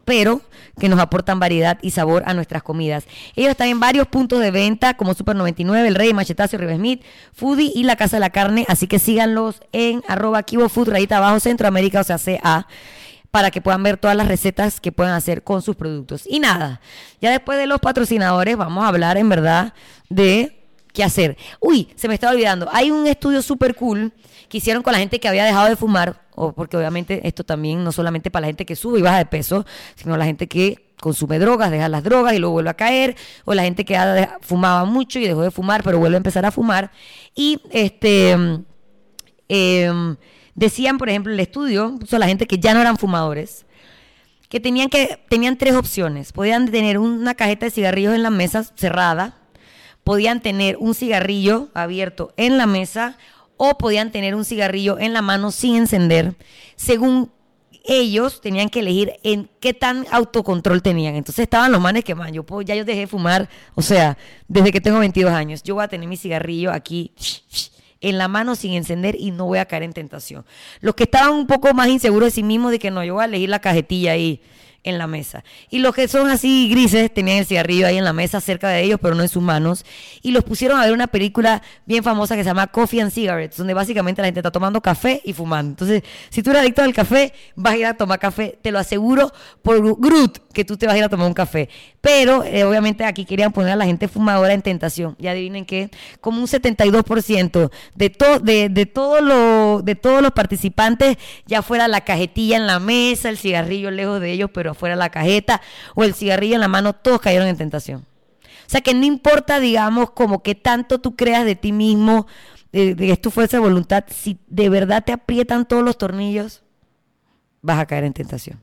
pero 0.04 0.40
que 0.80 0.88
nos 0.88 0.98
aportan 1.00 1.38
variedad 1.38 1.78
y 1.82 1.90
sabor 1.90 2.22
a 2.24 2.32
nuestras 2.32 2.62
comidas. 2.62 3.04
Ellos 3.36 3.50
están 3.50 3.68
en 3.68 3.78
varios 3.78 4.06
puntos 4.06 4.40
de 4.40 4.50
venta 4.50 4.94
como 4.94 5.12
Super 5.12 5.36
99, 5.36 5.86
El 5.86 5.94
Rey, 5.94 6.14
Machetazo, 6.14 6.56
River 6.56 6.76
Smith, 6.76 7.02
Foodie 7.34 7.72
y 7.74 7.82
La 7.82 7.96
Casa 7.96 8.16
de 8.16 8.20
la 8.20 8.30
Carne, 8.30 8.64
así 8.68 8.86
que 8.86 8.98
síganlos 8.98 9.60
en 9.72 10.02
arroba 10.08 10.42
Kibo 10.44 10.70
Food, 10.70 10.88
rayita 10.88 11.18
abajo, 11.18 11.40
Centroamérica, 11.40 12.00
o 12.00 12.04
sea, 12.04 12.16
CA 12.16 12.66
para 13.30 13.50
que 13.50 13.60
puedan 13.60 13.82
ver 13.82 13.98
todas 13.98 14.16
las 14.16 14.28
recetas 14.28 14.80
que 14.80 14.92
pueden 14.92 15.12
hacer 15.12 15.42
con 15.42 15.60
sus 15.60 15.76
productos. 15.76 16.24
Y 16.26 16.40
nada, 16.40 16.80
ya 17.20 17.30
después 17.30 17.58
de 17.58 17.66
los 17.66 17.78
patrocinadores 17.78 18.56
vamos 18.56 18.84
a 18.84 18.88
hablar 18.88 19.18
en 19.18 19.28
verdad 19.28 19.74
de 20.08 20.57
qué 20.98 21.04
hacer. 21.04 21.36
Uy, 21.60 21.88
se 21.94 22.08
me 22.08 22.14
estaba 22.14 22.32
olvidando, 22.32 22.68
hay 22.72 22.90
un 22.90 23.06
estudio 23.06 23.40
súper 23.40 23.76
cool 23.76 24.12
que 24.48 24.58
hicieron 24.58 24.82
con 24.82 24.92
la 24.92 24.98
gente 24.98 25.20
que 25.20 25.28
había 25.28 25.44
dejado 25.44 25.68
de 25.68 25.76
fumar 25.76 26.26
o 26.34 26.52
porque 26.52 26.76
obviamente 26.76 27.20
esto 27.22 27.44
también 27.44 27.84
no 27.84 27.92
solamente 27.92 28.32
para 28.32 28.40
la 28.40 28.46
gente 28.48 28.66
que 28.66 28.74
sube 28.74 28.98
y 28.98 29.02
baja 29.02 29.18
de 29.18 29.26
peso, 29.26 29.64
sino 29.94 30.16
la 30.16 30.24
gente 30.24 30.48
que 30.48 30.92
consume 31.00 31.38
drogas, 31.38 31.70
deja 31.70 31.88
las 31.88 32.02
drogas 32.02 32.34
y 32.34 32.38
luego 32.38 32.54
vuelve 32.54 32.70
a 32.70 32.74
caer, 32.74 33.14
o 33.44 33.54
la 33.54 33.62
gente 33.62 33.84
que 33.84 33.96
fumaba 34.40 34.84
mucho 34.86 35.20
y 35.20 35.28
dejó 35.28 35.42
de 35.42 35.52
fumar, 35.52 35.84
pero 35.84 36.00
vuelve 36.00 36.16
a 36.16 36.18
empezar 36.18 36.44
a 36.44 36.50
fumar. 36.50 36.90
Y 37.36 37.60
este 37.70 38.36
em, 39.48 40.16
decían, 40.56 40.98
por 40.98 41.08
ejemplo, 41.08 41.32
el 41.32 41.38
estudio, 41.38 41.96
son 42.08 42.18
la 42.18 42.26
gente 42.26 42.46
que 42.48 42.58
ya 42.58 42.74
no 42.74 42.80
eran 42.80 42.96
fumadores, 42.96 43.66
que 44.48 44.58
tenían 44.58 44.88
que 44.88 45.20
tenían 45.28 45.58
tres 45.58 45.76
opciones. 45.76 46.32
Podían 46.32 46.68
tener 46.68 46.98
una 46.98 47.34
cajeta 47.34 47.66
de 47.66 47.70
cigarrillos 47.70 48.14
en 48.16 48.24
la 48.24 48.30
mesa 48.30 48.64
cerrada, 48.64 49.37
podían 50.08 50.40
tener 50.40 50.78
un 50.78 50.94
cigarrillo 50.94 51.68
abierto 51.74 52.32
en 52.38 52.56
la 52.56 52.64
mesa 52.64 53.18
o 53.58 53.76
podían 53.76 54.10
tener 54.10 54.34
un 54.34 54.46
cigarrillo 54.46 54.98
en 54.98 55.12
la 55.12 55.20
mano 55.20 55.50
sin 55.50 55.76
encender, 55.76 56.34
según 56.76 57.30
ellos 57.84 58.40
tenían 58.40 58.70
que 58.70 58.80
elegir 58.80 59.12
en 59.22 59.50
qué 59.60 59.74
tan 59.74 60.06
autocontrol 60.10 60.80
tenían. 60.80 61.14
Entonces 61.14 61.42
estaban 61.42 61.72
los 61.72 61.82
manes 61.82 62.04
que, 62.04 62.14
man, 62.14 62.32
yo 62.32 62.42
ya 62.62 62.74
yo 62.74 62.86
dejé 62.86 63.00
de 63.00 63.06
fumar, 63.06 63.50
o 63.74 63.82
sea, 63.82 64.16
desde 64.46 64.72
que 64.72 64.80
tengo 64.80 64.98
22 64.98 65.30
años, 65.30 65.62
yo 65.62 65.74
voy 65.74 65.84
a 65.84 65.88
tener 65.88 66.08
mi 66.08 66.16
cigarrillo 66.16 66.72
aquí 66.72 67.12
en 68.00 68.16
la 68.16 68.28
mano 68.28 68.54
sin 68.54 68.72
encender 68.72 69.14
y 69.14 69.30
no 69.30 69.44
voy 69.44 69.58
a 69.58 69.66
caer 69.66 69.82
en 69.82 69.92
tentación. 69.92 70.46
Los 70.80 70.94
que 70.94 71.02
estaban 71.02 71.34
un 71.34 71.46
poco 71.46 71.74
más 71.74 71.88
inseguros 71.88 72.28
de 72.28 72.30
sí 72.30 72.42
mismos 72.42 72.70
de 72.70 72.78
que 72.78 72.90
no, 72.90 73.04
yo 73.04 73.12
voy 73.12 73.24
a 73.24 73.26
elegir 73.26 73.50
la 73.50 73.58
cajetilla 73.58 74.12
ahí 74.12 74.40
en 74.88 74.98
la 74.98 75.06
mesa. 75.06 75.44
Y 75.70 75.78
los 75.78 75.94
que 75.94 76.08
son 76.08 76.30
así 76.30 76.68
grises 76.68 77.12
tenían 77.12 77.38
el 77.38 77.46
cigarrillo 77.46 77.86
ahí 77.86 77.98
en 77.98 78.04
la 78.04 78.12
mesa 78.12 78.40
cerca 78.40 78.68
de 78.68 78.82
ellos, 78.82 78.98
pero 79.00 79.14
no 79.14 79.22
en 79.22 79.28
sus 79.28 79.42
manos. 79.42 79.84
Y 80.22 80.30
los 80.32 80.44
pusieron 80.44 80.80
a 80.80 80.84
ver 80.84 80.92
una 80.92 81.06
película 81.06 81.62
bien 81.86 82.02
famosa 82.02 82.36
que 82.36 82.42
se 82.42 82.50
llama 82.50 82.66
Coffee 82.66 83.00
and 83.00 83.12
Cigarettes, 83.12 83.56
donde 83.56 83.74
básicamente 83.74 84.22
la 84.22 84.26
gente 84.26 84.40
está 84.40 84.50
tomando 84.50 84.80
café 84.80 85.20
y 85.24 85.32
fumando. 85.32 85.70
Entonces, 85.70 86.02
si 86.30 86.42
tú 86.42 86.50
eres 86.50 86.62
adicto 86.62 86.82
al 86.82 86.92
café, 86.92 87.32
vas 87.54 87.74
a 87.74 87.76
ir 87.76 87.86
a 87.86 87.94
tomar 87.94 88.18
café, 88.18 88.58
te 88.60 88.70
lo 88.70 88.78
aseguro 88.78 89.32
por 89.62 89.80
Groot 89.98 90.52
que 90.52 90.64
tú 90.64 90.76
te 90.76 90.86
vas 90.86 90.94
a 90.94 90.98
ir 90.98 91.04
a 91.04 91.08
tomar 91.08 91.26
un 91.26 91.34
café. 91.34 91.68
Pero 92.00 92.42
eh, 92.44 92.64
obviamente 92.64 93.04
aquí 93.04 93.24
querían 93.24 93.52
poner 93.52 93.72
a 93.72 93.76
la 93.76 93.84
gente 93.84 94.08
fumadora 94.08 94.52
en 94.52 94.62
tentación. 94.62 95.16
Y 95.18 95.26
adivinen 95.26 95.64
que 95.64 95.90
como 96.20 96.40
un 96.40 96.46
72% 96.46 97.70
de, 97.94 98.10
to 98.10 98.40
de, 98.40 98.68
de, 98.68 98.86
todo 98.86 99.20
lo, 99.20 99.82
de 99.82 99.94
todos 99.94 100.22
los 100.22 100.32
participantes, 100.32 101.16
ya 101.46 101.62
fuera 101.62 101.88
la 101.88 102.00
cajetilla 102.02 102.56
en 102.56 102.66
la 102.66 102.80
mesa, 102.80 103.28
el 103.28 103.38
cigarrillo 103.38 103.90
lejos 103.90 104.20
de 104.20 104.32
ellos, 104.32 104.50
pero 104.52 104.74
afuera 104.78 104.96
la 104.96 105.10
cajeta 105.10 105.60
o 105.94 106.04
el 106.04 106.14
cigarrillo 106.14 106.54
en 106.54 106.60
la 106.60 106.68
mano, 106.68 106.94
todos 106.94 107.20
cayeron 107.20 107.48
en 107.48 107.56
tentación. 107.56 108.06
O 108.66 108.70
sea 108.70 108.80
que 108.80 108.94
no 108.94 109.04
importa, 109.04 109.60
digamos, 109.60 110.10
como 110.10 110.42
que 110.42 110.54
tanto 110.54 111.00
tú 111.00 111.16
creas 111.16 111.44
de 111.44 111.56
ti 111.56 111.72
mismo, 111.72 112.26
de, 112.72 112.94
de 112.94 113.10
es 113.10 113.20
tu 113.20 113.30
fuerza 113.30 113.56
de 113.56 113.62
voluntad, 113.62 114.04
si 114.08 114.38
de 114.46 114.68
verdad 114.68 115.04
te 115.04 115.12
aprietan 115.12 115.66
todos 115.66 115.82
los 115.82 115.98
tornillos, 115.98 116.62
vas 117.62 117.78
a 117.78 117.86
caer 117.86 118.04
en 118.04 118.12
tentación 118.12 118.60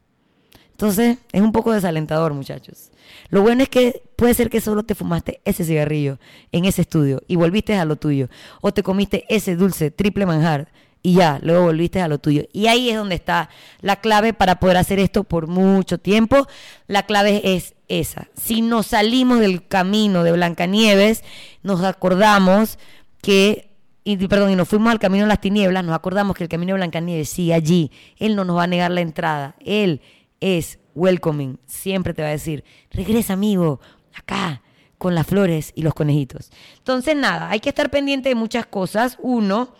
Entonces, 0.71 1.17
es 1.31 1.41
un 1.41 1.51
poco 1.51 1.71
desalentador, 1.73 2.33
muchachos. 2.33 2.91
Lo 3.29 3.41
bueno 3.41 3.63
es 3.63 3.69
que 3.69 4.03
puede 4.15 4.33
ser 4.33 4.49
que 4.49 4.61
solo 4.61 4.83
te 4.83 4.95
fumaste 4.95 5.41
ese 5.45 5.63
cigarrillo 5.63 6.19
en 6.51 6.65
ese 6.65 6.81
estudio 6.81 7.21
y 7.27 7.35
volviste 7.35 7.75
a 7.75 7.85
lo 7.85 7.95
tuyo. 7.95 8.29
O 8.61 8.73
te 8.73 8.83
comiste 8.83 9.25
ese 9.29 9.55
dulce 9.55 9.91
triple 9.91 10.25
manjar 10.25 10.71
y 11.05 11.13
ya, 11.13 11.37
luego 11.43 11.65
volviste 11.65 12.01
a 12.01 12.07
lo 12.07 12.17
tuyo. 12.17 12.45
Y 12.51 12.65
ahí 12.65 12.89
es 12.89 12.97
donde 12.97 13.13
está 13.13 13.49
la 13.81 13.97
clave 13.97 14.33
para 14.33 14.59
poder 14.59 14.77
hacer 14.77 14.97
esto 14.97 15.23
por 15.23 15.45
mucho 15.45 15.99
tiempo. 15.99 16.47
La 16.87 17.03
clave 17.03 17.41
es 17.43 17.75
esa. 17.87 18.27
Si 18.33 18.63
nos 18.63 18.87
salimos 18.87 19.39
del 19.39 19.67
camino 19.67 20.23
de 20.23 20.31
Blancanieves, 20.31 21.23
nos 21.61 21.83
acordamos 21.83 22.79
que 23.21 23.69
y 24.03 24.17
perdón, 24.27 24.49
y 24.49 24.55
nos 24.55 24.67
fuimos 24.67 24.91
al 24.91 24.97
camino 24.97 25.25
de 25.25 25.29
las 25.29 25.41
tinieblas, 25.41 25.85
nos 25.85 25.93
acordamos 25.93 26.35
que 26.35 26.43
el 26.43 26.49
camino 26.49 26.73
de 26.73 26.79
Blancanieves 26.79 27.29
sigue 27.29 27.53
allí. 27.53 27.91
Él 28.17 28.35
no 28.35 28.43
nos 28.43 28.57
va 28.57 28.63
a 28.63 28.67
negar 28.67 28.89
la 28.89 29.01
entrada. 29.01 29.55
Él 29.59 30.01
es 30.39 30.79
welcoming. 30.95 31.59
Siempre 31.67 32.15
te 32.15 32.23
va 32.23 32.29
a 32.29 32.31
decir, 32.31 32.63
regresa 32.89 33.33
amigo, 33.33 33.79
acá, 34.15 34.63
con 34.97 35.13
las 35.13 35.27
flores 35.27 35.71
y 35.75 35.83
los 35.83 35.93
conejitos. 35.93 36.49
Entonces, 36.79 37.15
nada, 37.15 37.51
hay 37.51 37.59
que 37.59 37.69
estar 37.69 37.91
pendiente 37.91 38.29
de 38.29 38.35
muchas 38.35 38.65
cosas. 38.65 39.19
Uno, 39.21 39.75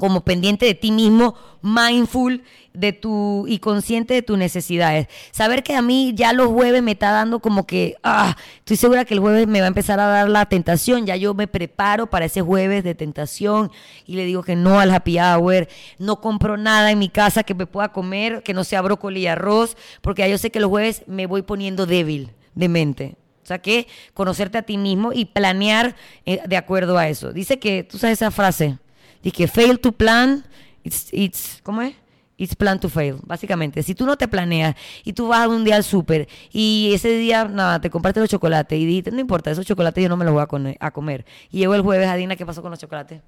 como 0.00 0.22
pendiente 0.22 0.66
de 0.66 0.74
ti 0.74 0.90
mismo, 0.90 1.34
mindful 1.62 2.42
de 2.72 2.92
tu 2.92 3.46
y 3.46 3.58
consciente 3.58 4.14
de 4.14 4.22
tus 4.22 4.38
necesidades. 4.38 5.08
Saber 5.30 5.62
que 5.62 5.76
a 5.76 5.82
mí 5.82 6.12
ya 6.16 6.32
los 6.32 6.48
jueves 6.48 6.82
me 6.82 6.92
está 6.92 7.10
dando 7.10 7.40
como 7.40 7.66
que, 7.66 7.96
ah, 8.02 8.36
estoy 8.58 8.76
segura 8.76 9.04
que 9.04 9.14
el 9.14 9.20
jueves 9.20 9.46
me 9.46 9.60
va 9.60 9.66
a 9.66 9.68
empezar 9.68 10.00
a 10.00 10.06
dar 10.06 10.28
la 10.28 10.46
tentación, 10.46 11.06
ya 11.06 11.16
yo 11.16 11.34
me 11.34 11.46
preparo 11.46 12.08
para 12.08 12.24
ese 12.24 12.40
jueves 12.40 12.82
de 12.82 12.94
tentación 12.94 13.70
y 14.06 14.16
le 14.16 14.24
digo 14.24 14.42
que 14.42 14.56
no 14.56 14.80
al 14.80 14.90
happy 14.90 15.18
hour, 15.18 15.68
no 15.98 16.20
compro 16.20 16.56
nada 16.56 16.90
en 16.90 16.98
mi 16.98 17.10
casa 17.10 17.44
que 17.44 17.54
me 17.54 17.66
pueda 17.66 17.92
comer, 17.92 18.42
que 18.42 18.54
no 18.54 18.64
sea 18.64 18.82
brócoli 18.82 19.20
y 19.20 19.26
arroz, 19.26 19.76
porque 20.00 20.22
ya 20.22 20.28
yo 20.28 20.38
sé 20.38 20.50
que 20.50 20.60
los 20.60 20.70
jueves 20.70 21.02
me 21.06 21.26
voy 21.26 21.42
poniendo 21.42 21.86
débil 21.86 22.30
de 22.54 22.68
mente. 22.68 23.16
O 23.42 23.46
sea 23.46 23.58
que 23.58 23.88
conocerte 24.14 24.58
a 24.58 24.62
ti 24.62 24.78
mismo 24.78 25.12
y 25.12 25.24
planear 25.24 25.96
eh, 26.24 26.40
de 26.46 26.56
acuerdo 26.56 26.98
a 26.98 27.08
eso. 27.08 27.32
Dice 27.32 27.58
que, 27.58 27.82
tú 27.82 27.98
sabes 27.98 28.18
esa 28.18 28.30
frase, 28.30 28.78
Que 29.22 29.48
fail 29.48 29.78
to 29.80 29.92
plan, 29.92 30.44
it's, 30.82 31.08
it's, 31.12 31.60
¿cómo 31.62 31.82
es? 31.82 31.94
It's 32.36 32.56
plan 32.56 32.80
to 32.80 32.88
fail, 32.88 33.18
básicamente. 33.24 33.82
Si 33.82 33.94
tú 33.94 34.06
no 34.06 34.16
te 34.16 34.26
planeas 34.26 34.74
y 35.04 35.12
tú 35.12 35.28
vas 35.28 35.46
un 35.46 35.62
día 35.62 35.76
al 35.76 35.84
súper 35.84 36.26
y 36.50 36.90
ese 36.94 37.10
día, 37.18 37.44
nada, 37.44 37.80
te 37.80 37.90
compraste 37.90 38.20
los 38.20 38.30
chocolates 38.30 38.78
y 38.78 38.86
dices, 38.86 39.12
no 39.12 39.20
importa, 39.20 39.50
esos 39.50 39.66
chocolates 39.66 40.02
yo 40.02 40.08
no 40.08 40.16
me 40.16 40.24
los 40.24 40.32
voy 40.32 40.42
a, 40.42 40.86
a 40.86 40.90
comer. 40.90 41.26
Y 41.50 41.58
llegó 41.58 41.74
el 41.74 41.82
jueves, 41.82 42.08
Adina, 42.08 42.36
¿qué 42.36 42.46
pasó 42.46 42.62
con 42.62 42.70
los 42.70 42.80
chocolates? 42.80 43.20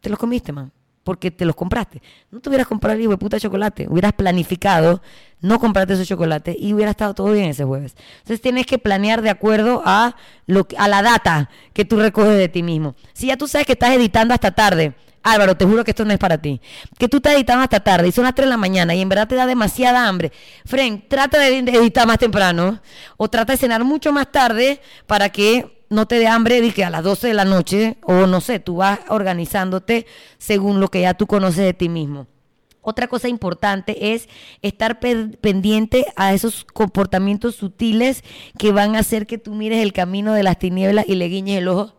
Te 0.00 0.10
los 0.10 0.18
comiste, 0.18 0.52
man 0.52 0.72
porque 1.08 1.30
te 1.30 1.46
los 1.46 1.56
compraste. 1.56 2.02
No 2.30 2.38
te 2.38 2.50
hubieras 2.50 2.66
comprado 2.66 2.94
el 2.94 3.00
hijo 3.00 3.12
de 3.12 3.16
puta 3.16 3.40
chocolate, 3.40 3.86
hubieras 3.88 4.12
planificado 4.12 5.00
no 5.40 5.58
comprarte 5.58 5.94
esos 5.94 6.06
chocolates 6.06 6.54
y 6.58 6.74
hubiera 6.74 6.90
estado 6.90 7.14
todo 7.14 7.32
bien 7.32 7.48
ese 7.48 7.64
jueves. 7.64 7.96
Entonces 8.18 8.42
tienes 8.42 8.66
que 8.66 8.76
planear 8.76 9.22
de 9.22 9.30
acuerdo 9.30 9.80
a, 9.86 10.16
lo, 10.44 10.68
a 10.76 10.86
la 10.86 11.00
data 11.00 11.48
que 11.72 11.86
tú 11.86 11.98
recoges 11.98 12.36
de 12.36 12.50
ti 12.50 12.62
mismo. 12.62 12.94
Si 13.14 13.28
ya 13.28 13.38
tú 13.38 13.48
sabes 13.48 13.66
que 13.66 13.72
estás 13.72 13.92
editando 13.92 14.34
hasta 14.34 14.50
tarde, 14.50 14.92
Álvaro, 15.22 15.56
te 15.56 15.64
juro 15.64 15.82
que 15.82 15.92
esto 15.92 16.04
no 16.04 16.12
es 16.12 16.18
para 16.18 16.36
ti. 16.36 16.60
Que 16.98 17.08
tú 17.08 17.16
estás 17.16 17.32
editando 17.32 17.62
hasta 17.62 17.80
tarde 17.80 18.08
y 18.08 18.12
son 18.12 18.24
las 18.24 18.34
3 18.34 18.44
de 18.44 18.50
la 18.50 18.58
mañana 18.58 18.94
y 18.94 19.00
en 19.00 19.08
verdad 19.08 19.28
te 19.28 19.34
da 19.34 19.46
demasiada 19.46 20.06
hambre. 20.06 20.30
Fren, 20.66 21.08
trata 21.08 21.38
de 21.38 21.60
editar 21.60 22.06
más 22.06 22.18
temprano 22.18 22.82
o 23.16 23.28
trata 23.30 23.54
de 23.54 23.56
cenar 23.56 23.82
mucho 23.82 24.12
más 24.12 24.30
tarde 24.30 24.82
para 25.06 25.30
que 25.30 25.77
no 25.90 26.06
te 26.06 26.18
dé 26.18 26.26
hambre 26.26 26.60
de 26.60 26.72
que 26.72 26.84
a 26.84 26.90
las 26.90 27.02
12 27.02 27.28
de 27.28 27.34
la 27.34 27.44
noche, 27.44 27.98
o 28.02 28.26
no 28.26 28.40
sé, 28.40 28.60
tú 28.60 28.76
vas 28.76 29.00
organizándote 29.08 30.06
según 30.38 30.80
lo 30.80 30.88
que 30.88 31.02
ya 31.02 31.14
tú 31.14 31.26
conoces 31.26 31.64
de 31.64 31.74
ti 31.74 31.88
mismo. 31.88 32.26
Otra 32.80 33.08
cosa 33.08 33.28
importante 33.28 34.14
es 34.14 34.28
estar 34.62 34.98
pendiente 34.98 36.06
a 36.16 36.32
esos 36.32 36.64
comportamientos 36.64 37.56
sutiles 37.56 38.24
que 38.58 38.72
van 38.72 38.96
a 38.96 39.00
hacer 39.00 39.26
que 39.26 39.36
tú 39.36 39.54
mires 39.54 39.82
el 39.82 39.92
camino 39.92 40.32
de 40.32 40.42
las 40.42 40.58
tinieblas 40.58 41.04
y 41.06 41.16
le 41.16 41.28
guiñes 41.28 41.58
el 41.58 41.68
ojo 41.68 41.98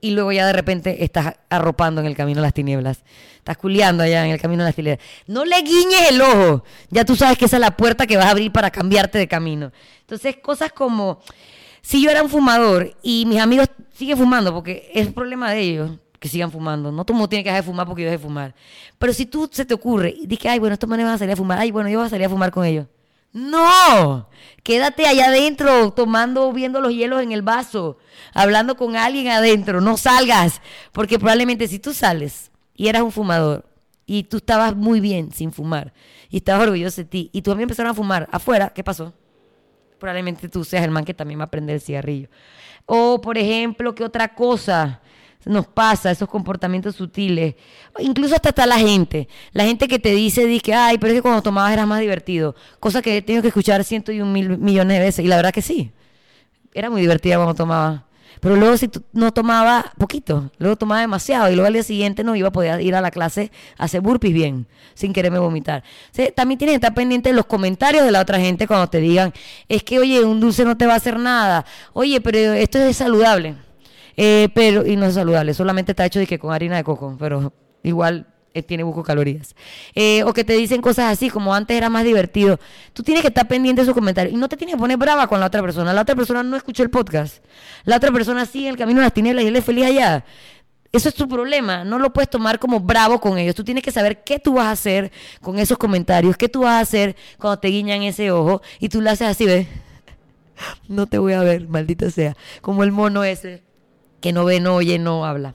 y 0.00 0.10
luego 0.10 0.32
ya 0.32 0.46
de 0.46 0.52
repente 0.52 1.04
estás 1.04 1.36
arropando 1.48 2.00
en 2.00 2.08
el 2.08 2.16
camino 2.16 2.40
de 2.40 2.42
las 2.42 2.54
tinieblas. 2.54 3.04
Estás 3.36 3.56
culiando 3.56 4.02
allá 4.02 4.24
en 4.24 4.32
el 4.32 4.40
camino 4.40 4.64
de 4.64 4.68
las 4.68 4.74
tinieblas. 4.74 5.04
No 5.28 5.44
le 5.44 5.62
guiñes 5.62 6.10
el 6.10 6.20
ojo. 6.20 6.64
Ya 6.90 7.04
tú 7.04 7.14
sabes 7.14 7.38
que 7.38 7.44
esa 7.44 7.56
es 7.56 7.60
la 7.60 7.76
puerta 7.76 8.06
que 8.06 8.16
vas 8.16 8.26
a 8.26 8.30
abrir 8.30 8.50
para 8.50 8.70
cambiarte 8.72 9.18
de 9.18 9.28
camino. 9.28 9.70
Entonces, 10.00 10.38
cosas 10.38 10.72
como 10.72 11.20
si 11.82 12.02
yo 12.02 12.10
era 12.10 12.22
un 12.22 12.30
fumador 12.30 12.96
y 13.02 13.26
mis 13.26 13.40
amigos 13.40 13.68
siguen 13.92 14.16
fumando, 14.16 14.52
porque 14.54 14.90
es 14.94 15.12
problema 15.12 15.50
de 15.50 15.60
ellos 15.60 15.90
que 16.18 16.28
sigan 16.28 16.52
fumando. 16.52 16.92
No 16.92 17.04
todo 17.04 17.16
mundo 17.16 17.28
tiene 17.28 17.42
que 17.42 17.50
dejar 17.50 17.64
de 17.64 17.66
fumar 17.66 17.86
porque 17.86 18.02
yo 18.02 18.06
dejé 18.06 18.18
de 18.18 18.22
fumar. 18.22 18.54
Pero 18.98 19.12
si 19.12 19.26
tú 19.26 19.50
se 19.52 19.64
te 19.64 19.74
ocurre 19.74 20.14
y 20.16 20.26
dices, 20.26 20.46
ay, 20.46 20.60
bueno, 20.60 20.74
estos 20.74 20.88
manes 20.88 21.04
van 21.04 21.16
a 21.16 21.18
salir 21.18 21.32
a 21.32 21.36
fumar, 21.36 21.58
ay, 21.58 21.72
bueno, 21.72 21.90
yo 21.90 21.98
voy 21.98 22.06
a 22.06 22.10
salir 22.10 22.26
a 22.26 22.30
fumar 22.30 22.52
con 22.52 22.64
ellos. 22.64 22.86
No, 23.32 24.28
quédate 24.62 25.06
allá 25.06 25.26
adentro 25.26 25.92
tomando, 25.92 26.52
viendo 26.52 26.80
los 26.80 26.92
hielos 26.92 27.22
en 27.22 27.32
el 27.32 27.42
vaso, 27.42 27.98
hablando 28.34 28.76
con 28.76 28.94
alguien 28.94 29.28
adentro, 29.28 29.80
no 29.80 29.96
salgas, 29.96 30.60
porque 30.92 31.18
probablemente 31.18 31.66
si 31.66 31.78
tú 31.78 31.94
sales 31.94 32.50
y 32.74 32.88
eras 32.88 33.02
un 33.02 33.10
fumador 33.10 33.64
y 34.04 34.24
tú 34.24 34.36
estabas 34.36 34.76
muy 34.76 35.00
bien 35.00 35.32
sin 35.32 35.50
fumar 35.50 35.94
y 36.28 36.36
estabas 36.36 36.64
orgulloso 36.64 37.00
de 37.00 37.06
ti 37.06 37.30
y 37.32 37.40
tú 37.40 37.56
mí 37.56 37.62
empezaron 37.62 37.90
a 37.90 37.94
fumar 37.94 38.28
afuera, 38.30 38.70
¿qué 38.74 38.84
pasó? 38.84 39.14
Probablemente 40.02 40.48
tú 40.48 40.64
seas 40.64 40.82
el 40.82 40.90
man 40.90 41.04
que 41.04 41.14
también 41.14 41.38
va 41.38 41.44
a 41.44 41.50
prender 41.50 41.76
el 41.76 41.80
cigarrillo. 41.80 42.28
O, 42.86 43.20
por 43.20 43.38
ejemplo, 43.38 43.94
¿qué 43.94 44.02
otra 44.02 44.34
cosa 44.34 45.00
nos 45.44 45.68
pasa? 45.68 46.10
Esos 46.10 46.28
comportamientos 46.28 46.96
sutiles. 46.96 47.54
Incluso 48.00 48.34
hasta 48.34 48.48
está 48.48 48.66
la 48.66 48.78
gente. 48.78 49.28
La 49.52 49.64
gente 49.64 49.86
que 49.86 50.00
te 50.00 50.12
dice, 50.12 50.44
dice, 50.44 50.74
ay, 50.74 50.98
pero 50.98 51.12
es 51.12 51.18
que 51.18 51.22
cuando 51.22 51.40
tomabas 51.40 51.72
era 51.72 51.86
más 51.86 52.00
divertido. 52.00 52.56
Cosa 52.80 53.00
que 53.00 53.18
he 53.18 53.22
tenido 53.22 53.42
que 53.42 53.48
escuchar 53.48 53.84
ciento 53.84 54.10
y 54.10 54.20
un 54.20 54.32
mil 54.32 54.58
millones 54.58 54.98
de 54.98 55.04
veces. 55.04 55.24
Y 55.24 55.28
la 55.28 55.36
verdad 55.36 55.52
que 55.52 55.62
sí. 55.62 55.92
Era 56.74 56.90
muy 56.90 57.00
divertida 57.00 57.36
cuando 57.36 57.54
tomaba. 57.54 58.08
Pero 58.42 58.56
luego 58.56 58.76
si 58.76 58.90
no 59.12 59.32
tomaba 59.32 59.92
poquito, 59.98 60.50
luego 60.58 60.74
tomaba 60.74 61.00
demasiado 61.00 61.48
y 61.48 61.54
luego 61.54 61.68
al 61.68 61.74
día 61.74 61.84
siguiente 61.84 62.24
no 62.24 62.34
iba 62.34 62.48
a 62.48 62.50
poder 62.50 62.80
ir 62.80 62.96
a 62.96 63.00
la 63.00 63.12
clase 63.12 63.52
a 63.78 63.84
hacer 63.84 64.00
burpees 64.00 64.34
bien, 64.34 64.66
sin 64.94 65.12
quererme 65.12 65.38
vomitar. 65.38 65.84
también 66.34 66.58
tienes 66.58 66.72
que 66.72 66.78
estar 66.78 66.92
pendiente 66.92 67.28
de 67.28 67.36
los 67.36 67.46
comentarios 67.46 68.04
de 68.04 68.10
la 68.10 68.20
otra 68.20 68.40
gente 68.40 68.66
cuando 68.66 68.88
te 68.88 68.98
digan, 68.98 69.32
es 69.68 69.84
que, 69.84 70.00
oye, 70.00 70.24
un 70.24 70.40
dulce 70.40 70.64
no 70.64 70.76
te 70.76 70.86
va 70.86 70.94
a 70.94 70.96
hacer 70.96 71.20
nada. 71.20 71.64
Oye, 71.92 72.20
pero 72.20 72.36
esto 72.54 72.78
es 72.78 72.96
saludable. 72.96 73.54
Eh, 74.16 74.48
pero, 74.56 74.84
y 74.84 74.96
no 74.96 75.06
es 75.06 75.14
saludable, 75.14 75.54
solamente 75.54 75.92
está 75.92 76.04
hecho 76.04 76.18
de 76.18 76.26
que 76.26 76.40
con 76.40 76.52
harina 76.52 76.76
de 76.76 76.82
coco, 76.82 77.16
pero 77.20 77.52
igual 77.84 78.26
eh, 78.54 78.62
tiene 78.62 78.82
buco 78.82 79.02
calorías. 79.02 79.54
Eh, 79.94 80.22
o 80.24 80.32
que 80.32 80.44
te 80.44 80.54
dicen 80.54 80.80
cosas 80.82 81.12
así, 81.12 81.30
como 81.30 81.54
antes 81.54 81.76
era 81.76 81.88
más 81.88 82.04
divertido. 82.04 82.58
Tú 82.92 83.02
tienes 83.02 83.22
que 83.22 83.28
estar 83.28 83.48
pendiente 83.48 83.80
de 83.80 83.84
esos 83.84 83.94
comentarios. 83.94 84.34
Y 84.34 84.36
no 84.36 84.48
te 84.48 84.56
tienes 84.56 84.74
que 84.74 84.80
poner 84.80 84.96
brava 84.96 85.26
con 85.26 85.40
la 85.40 85.46
otra 85.46 85.62
persona. 85.62 85.92
La 85.92 86.02
otra 86.02 86.14
persona 86.14 86.42
no 86.42 86.56
escuchó 86.56 86.82
el 86.82 86.90
podcast. 86.90 87.44
La 87.84 87.96
otra 87.96 88.12
persona 88.12 88.46
sigue 88.46 88.68
el 88.68 88.76
camino 88.76 89.00
de 89.00 89.06
las 89.06 89.14
tinieblas 89.14 89.44
y 89.44 89.48
él 89.48 89.56
es 89.56 89.64
feliz 89.64 89.86
allá. 89.86 90.24
Eso 90.92 91.08
es 91.08 91.14
tu 91.14 91.26
problema. 91.26 91.84
No 91.84 91.98
lo 91.98 92.12
puedes 92.12 92.28
tomar 92.28 92.58
como 92.58 92.78
bravo 92.78 93.18
con 93.18 93.38
ellos. 93.38 93.54
Tú 93.54 93.64
tienes 93.64 93.82
que 93.82 93.90
saber 93.90 94.22
qué 94.24 94.38
tú 94.38 94.54
vas 94.54 94.66
a 94.66 94.72
hacer 94.72 95.10
con 95.40 95.58
esos 95.58 95.78
comentarios, 95.78 96.36
qué 96.36 96.48
tú 96.48 96.60
vas 96.60 96.74
a 96.74 96.80
hacer 96.80 97.16
cuando 97.38 97.58
te 97.58 97.68
guiñan 97.68 98.02
ese 98.02 98.30
ojo 98.30 98.60
y 98.78 98.90
tú 98.90 99.00
le 99.00 99.10
haces 99.10 99.28
así, 99.28 99.46
¿ves? 99.46 99.66
No 100.88 101.06
te 101.06 101.18
voy 101.18 101.32
a 101.32 101.40
ver, 101.40 101.66
maldita 101.66 102.10
sea. 102.10 102.36
Como 102.60 102.84
el 102.84 102.92
mono 102.92 103.24
ese 103.24 103.62
que 104.20 104.32
no 104.32 104.44
ve, 104.44 104.60
no 104.60 104.76
oye, 104.76 104.98
no 104.98 105.24
habla. 105.24 105.54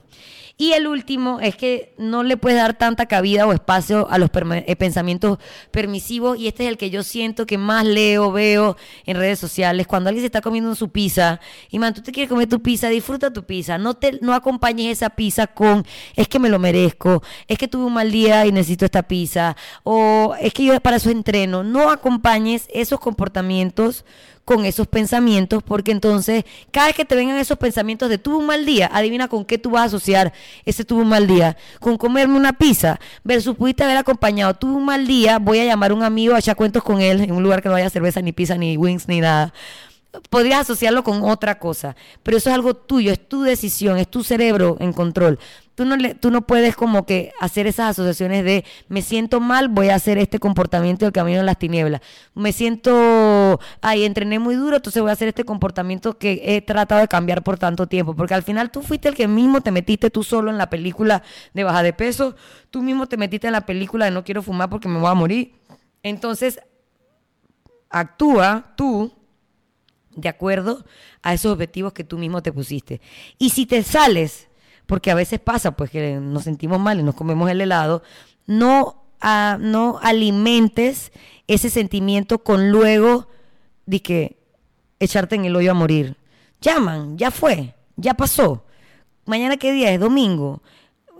Y 0.60 0.72
el 0.72 0.88
último 0.88 1.38
es 1.40 1.54
que 1.54 1.94
no 1.98 2.24
le 2.24 2.36
puedes 2.36 2.58
dar 2.58 2.76
tanta 2.76 3.06
cabida 3.06 3.46
o 3.46 3.52
espacio 3.52 4.08
a 4.10 4.18
los 4.18 4.28
eh, 4.34 4.74
pensamientos 4.74 5.38
permisivos 5.70 6.36
y 6.36 6.48
este 6.48 6.64
es 6.64 6.68
el 6.68 6.76
que 6.76 6.90
yo 6.90 7.04
siento 7.04 7.46
que 7.46 7.56
más 7.56 7.86
leo, 7.86 8.32
veo 8.32 8.76
en 9.06 9.16
redes 9.16 9.38
sociales. 9.38 9.86
Cuando 9.86 10.08
alguien 10.08 10.22
se 10.22 10.26
está 10.26 10.40
comiendo 10.40 10.74
su 10.74 10.88
pizza 10.88 11.38
y 11.70 11.78
man, 11.78 11.94
tú 11.94 12.02
te 12.02 12.10
quieres 12.10 12.28
comer 12.28 12.48
tu 12.48 12.60
pizza, 12.60 12.88
disfruta 12.88 13.32
tu 13.32 13.44
pizza. 13.44 13.78
No, 13.78 13.94
te, 13.94 14.18
no 14.20 14.34
acompañes 14.34 14.90
esa 14.90 15.10
pizza 15.10 15.46
con 15.46 15.86
es 16.16 16.26
que 16.26 16.40
me 16.40 16.48
lo 16.48 16.58
merezco, 16.58 17.22
es 17.46 17.56
que 17.56 17.68
tuve 17.68 17.84
un 17.84 17.94
mal 17.94 18.10
día 18.10 18.44
y 18.44 18.50
necesito 18.50 18.84
esta 18.84 19.04
pizza 19.04 19.56
o 19.84 20.34
es 20.40 20.52
que 20.52 20.64
yo 20.64 20.80
para 20.80 20.96
eso 20.96 21.10
entreno. 21.10 21.62
No 21.62 21.88
acompañes 21.88 22.66
esos 22.72 22.98
comportamientos 22.98 24.04
con 24.48 24.64
esos 24.64 24.86
pensamientos, 24.86 25.62
porque 25.62 25.90
entonces 25.90 26.42
cada 26.70 26.86
vez 26.86 26.96
que 26.96 27.04
te 27.04 27.14
vengan 27.14 27.36
esos 27.36 27.58
pensamientos 27.58 28.08
de 28.08 28.16
tuve 28.16 28.36
un 28.36 28.46
mal 28.46 28.64
día, 28.64 28.88
adivina 28.90 29.28
con 29.28 29.44
qué 29.44 29.58
tú 29.58 29.72
vas 29.72 29.82
a 29.82 29.84
asociar 29.84 30.32
ese 30.64 30.86
tuve 30.86 31.02
un 31.02 31.08
mal 31.10 31.26
día, 31.26 31.58
con 31.80 31.98
comerme 31.98 32.34
una 32.34 32.54
pizza, 32.54 32.98
versus 33.24 33.54
pudiste 33.56 33.84
haber 33.84 33.98
acompañado, 33.98 34.54
tuve 34.54 34.72
un 34.72 34.86
mal 34.86 35.06
día, 35.06 35.38
voy 35.38 35.58
a 35.58 35.66
llamar 35.66 35.90
a 35.90 35.94
un 35.94 36.02
amigo 36.02 36.34
a 36.34 36.38
echar 36.38 36.56
cuentos 36.56 36.82
con 36.82 37.02
él 37.02 37.20
en 37.20 37.32
un 37.32 37.42
lugar 37.42 37.62
que 37.62 37.68
no 37.68 37.74
haya 37.74 37.90
cerveza, 37.90 38.22
ni 38.22 38.32
pizza, 38.32 38.56
ni 38.56 38.78
wings, 38.78 39.06
ni 39.06 39.20
nada 39.20 39.52
podrías 40.30 40.60
asociarlo 40.60 41.04
con 41.04 41.22
otra 41.22 41.58
cosa, 41.58 41.96
pero 42.22 42.36
eso 42.36 42.48
es 42.50 42.54
algo 42.54 42.74
tuyo, 42.74 43.12
es 43.12 43.28
tu 43.28 43.42
decisión, 43.42 43.98
es 43.98 44.08
tu 44.08 44.24
cerebro 44.24 44.76
en 44.80 44.92
control. 44.92 45.38
Tú 45.74 45.84
no, 45.84 45.96
tú 46.18 46.32
no 46.32 46.42
puedes 46.42 46.74
como 46.74 47.06
que 47.06 47.30
hacer 47.38 47.68
esas 47.68 47.90
asociaciones 47.90 48.42
de 48.42 48.64
me 48.88 49.00
siento 49.00 49.38
mal, 49.38 49.68
voy 49.68 49.90
a 49.90 49.94
hacer 49.94 50.18
este 50.18 50.40
comportamiento 50.40 51.04
del 51.04 51.12
camino 51.12 51.38
de 51.38 51.44
las 51.44 51.56
tinieblas. 51.56 52.00
Me 52.34 52.52
siento, 52.52 53.60
ay, 53.80 54.04
entrené 54.04 54.40
muy 54.40 54.56
duro, 54.56 54.76
entonces 54.76 55.00
voy 55.00 55.10
a 55.10 55.12
hacer 55.12 55.28
este 55.28 55.44
comportamiento 55.44 56.18
que 56.18 56.42
he 56.44 56.62
tratado 56.62 57.00
de 57.00 57.06
cambiar 57.06 57.44
por 57.44 57.58
tanto 57.58 57.86
tiempo. 57.86 58.16
Porque 58.16 58.34
al 58.34 58.42
final 58.42 58.72
tú 58.72 58.82
fuiste 58.82 59.08
el 59.08 59.14
que 59.14 59.28
mismo 59.28 59.60
te 59.60 59.70
metiste 59.70 60.10
tú 60.10 60.24
solo 60.24 60.50
en 60.50 60.58
la 60.58 60.68
película 60.68 61.22
de 61.54 61.62
baja 61.62 61.84
de 61.84 61.92
peso, 61.92 62.34
tú 62.70 62.82
mismo 62.82 63.06
te 63.06 63.16
metiste 63.16 63.46
en 63.46 63.52
la 63.52 63.64
película 63.64 64.06
de 64.06 64.10
no 64.10 64.24
quiero 64.24 64.42
fumar 64.42 64.68
porque 64.68 64.88
me 64.88 64.98
voy 64.98 65.10
a 65.10 65.14
morir. 65.14 65.54
Entonces, 66.02 66.58
actúa 67.88 68.72
tú 68.76 69.12
de 70.18 70.28
acuerdo 70.28 70.84
a 71.22 71.32
esos 71.32 71.52
objetivos 71.52 71.92
que 71.92 72.04
tú 72.04 72.18
mismo 72.18 72.42
te 72.42 72.52
pusiste. 72.52 73.00
Y 73.38 73.50
si 73.50 73.66
te 73.66 73.82
sales, 73.84 74.48
porque 74.86 75.10
a 75.10 75.14
veces 75.14 75.38
pasa 75.38 75.76
pues 75.76 75.90
que 75.90 76.18
nos 76.20 76.44
sentimos 76.44 76.80
mal 76.80 76.98
y 76.98 77.04
nos 77.04 77.14
comemos 77.14 77.48
el 77.50 77.60
helado, 77.60 78.02
no, 78.46 79.04
ah, 79.20 79.58
no 79.60 80.00
alimentes 80.02 81.12
ese 81.46 81.70
sentimiento 81.70 82.42
con 82.42 82.70
luego 82.70 83.28
de 83.86 84.02
que 84.02 84.38
echarte 84.98 85.36
en 85.36 85.44
el 85.44 85.54
hoyo 85.54 85.70
a 85.70 85.74
morir. 85.74 86.16
Llaman, 86.60 87.16
ya 87.16 87.30
fue, 87.30 87.74
ya 87.96 88.14
pasó. 88.14 88.64
Mañana 89.24 89.56
qué 89.56 89.72
día 89.72 89.92
es, 89.92 90.00
domingo. 90.00 90.62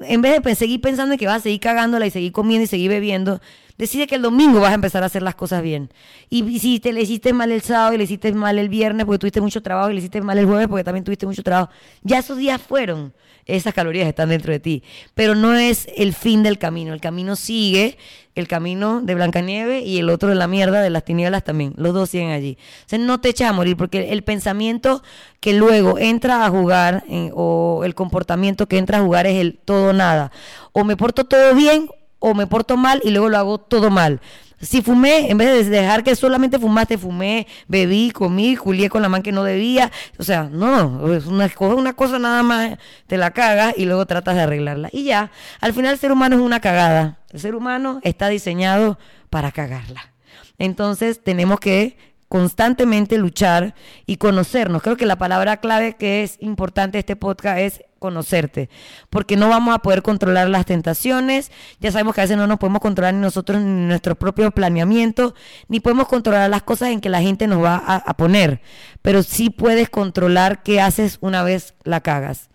En 0.00 0.22
vez 0.22 0.42
de 0.42 0.54
seguir 0.56 0.80
pensando 0.80 1.12
en 1.12 1.18
que 1.18 1.26
vas 1.26 1.36
a 1.36 1.40
seguir 1.40 1.60
cagándola 1.60 2.06
y 2.06 2.10
seguir 2.10 2.32
comiendo 2.32 2.64
y 2.64 2.66
seguir 2.66 2.90
bebiendo, 2.90 3.40
decide 3.78 4.06
que 4.06 4.16
el 4.16 4.22
domingo 4.22 4.60
vas 4.60 4.72
a 4.72 4.74
empezar 4.74 5.02
a 5.02 5.06
hacer 5.06 5.22
las 5.22 5.36
cosas 5.36 5.62
bien. 5.62 5.90
Y 6.28 6.58
si 6.58 6.80
te 6.80 6.92
le 6.92 7.00
hiciste 7.00 7.32
mal 7.32 7.50
el 7.52 7.62
sábado 7.62 7.94
y 7.94 7.98
le 7.98 8.04
hiciste 8.04 8.32
mal 8.32 8.58
el 8.58 8.68
viernes 8.68 9.06
porque 9.06 9.20
tuviste 9.20 9.40
mucho 9.40 9.62
trabajo 9.62 9.90
y 9.90 9.94
le 9.94 10.00
hiciste 10.00 10.20
mal 10.20 10.36
el 10.36 10.46
jueves 10.46 10.68
porque 10.68 10.84
también 10.84 11.04
tuviste 11.04 11.24
mucho 11.26 11.42
trabajo, 11.42 11.70
ya 12.02 12.18
esos 12.18 12.36
días 12.36 12.60
fueron. 12.60 13.14
Esas 13.46 13.72
calorías 13.72 14.06
están 14.06 14.28
dentro 14.28 14.52
de 14.52 14.60
ti. 14.60 14.82
Pero 15.14 15.34
no 15.34 15.54
es 15.54 15.88
el 15.96 16.12
fin 16.12 16.42
del 16.42 16.58
camino. 16.58 16.92
El 16.92 17.00
camino 17.00 17.34
sigue, 17.34 17.96
el 18.34 18.46
camino 18.46 19.00
de 19.00 19.14
Blancanieve 19.14 19.80
y 19.80 19.98
el 19.98 20.10
otro 20.10 20.28
de 20.28 20.34
la 20.34 20.46
mierda 20.46 20.82
de 20.82 20.90
las 20.90 21.02
tinieblas 21.02 21.44
también. 21.44 21.72
Los 21.78 21.94
dos 21.94 22.10
siguen 22.10 22.28
allí. 22.28 22.58
O 22.84 22.88
sea, 22.90 22.98
no 22.98 23.22
te 23.22 23.30
eches 23.30 23.48
a 23.48 23.54
morir 23.54 23.78
porque 23.78 24.12
el 24.12 24.22
pensamiento 24.22 25.02
que 25.40 25.54
luego 25.54 25.98
entra 25.98 26.44
a 26.44 26.50
jugar 26.50 27.04
o 27.32 27.84
el 27.84 27.94
comportamiento 27.94 28.68
que 28.68 28.76
entra 28.76 28.98
a 28.98 29.00
jugar 29.00 29.26
es 29.26 29.36
el 29.36 29.56
todo 29.56 29.94
nada. 29.94 30.30
O 30.72 30.84
me 30.84 30.98
porto 30.98 31.24
todo 31.24 31.54
bien 31.54 31.88
o 32.18 32.34
me 32.34 32.46
porto 32.46 32.76
mal 32.76 33.00
y 33.04 33.10
luego 33.10 33.28
lo 33.28 33.38
hago 33.38 33.58
todo 33.58 33.90
mal. 33.90 34.20
Si 34.60 34.82
fumé, 34.82 35.30
en 35.30 35.38
vez 35.38 35.68
de 35.68 35.70
dejar 35.70 36.02
que 36.02 36.16
solamente 36.16 36.58
fumaste, 36.58 36.98
fumé, 36.98 37.46
bebí, 37.68 38.10
comí, 38.10 38.56
julié 38.56 38.90
con 38.90 39.02
la 39.02 39.08
mano 39.08 39.22
que 39.22 39.30
no 39.30 39.44
debía. 39.44 39.92
O 40.18 40.24
sea, 40.24 40.48
no, 40.50 41.14
es 41.14 41.26
una, 41.26 41.48
una 41.60 41.92
cosa 41.92 42.18
nada 42.18 42.42
más, 42.42 42.76
te 43.06 43.16
la 43.16 43.30
cagas 43.30 43.74
y 43.76 43.84
luego 43.84 44.04
tratas 44.06 44.34
de 44.34 44.42
arreglarla. 44.42 44.88
Y 44.92 45.04
ya, 45.04 45.30
al 45.60 45.72
final 45.74 45.92
el 45.92 45.98
ser 45.98 46.10
humano 46.10 46.36
es 46.36 46.42
una 46.42 46.60
cagada. 46.60 47.20
El 47.30 47.38
ser 47.38 47.54
humano 47.54 48.00
está 48.02 48.28
diseñado 48.28 48.98
para 49.30 49.52
cagarla. 49.52 50.12
Entonces 50.58 51.22
tenemos 51.22 51.60
que 51.60 51.96
constantemente 52.28 53.16
luchar 53.16 53.74
y 54.06 54.16
conocernos. 54.16 54.82
Creo 54.82 54.96
que 54.96 55.06
la 55.06 55.16
palabra 55.16 55.58
clave 55.58 55.94
que 55.94 56.22
es 56.22 56.36
importante 56.40 56.98
este 56.98 57.16
podcast 57.16 57.58
es 57.58 57.84
conocerte, 57.98 58.70
porque 59.10 59.36
no 59.36 59.48
vamos 59.48 59.74
a 59.74 59.78
poder 59.80 60.02
controlar 60.02 60.48
las 60.48 60.66
tentaciones, 60.66 61.50
ya 61.80 61.92
sabemos 61.92 62.14
que 62.14 62.20
a 62.20 62.24
veces 62.24 62.36
no 62.36 62.46
nos 62.46 62.58
podemos 62.58 62.80
controlar 62.80 63.14
ni 63.14 63.20
nosotros 63.20 63.60
ni 63.60 63.86
nuestro 63.86 64.14
propio 64.14 64.50
planeamiento, 64.50 65.34
ni 65.68 65.80
podemos 65.80 66.08
controlar 66.08 66.48
las 66.50 66.62
cosas 66.62 66.90
en 66.90 67.00
que 67.00 67.08
la 67.08 67.20
gente 67.20 67.46
nos 67.46 67.62
va 67.62 67.76
a, 67.76 68.16
poner, 68.16 68.60
pero 69.02 69.22
sí 69.22 69.50
puedes 69.50 69.90
controlar 69.90 70.62
qué 70.62 70.80
haces 70.80 71.18
una 71.20 71.42
vez 71.42 71.74
la 71.84 72.00
cagas. 72.00 72.50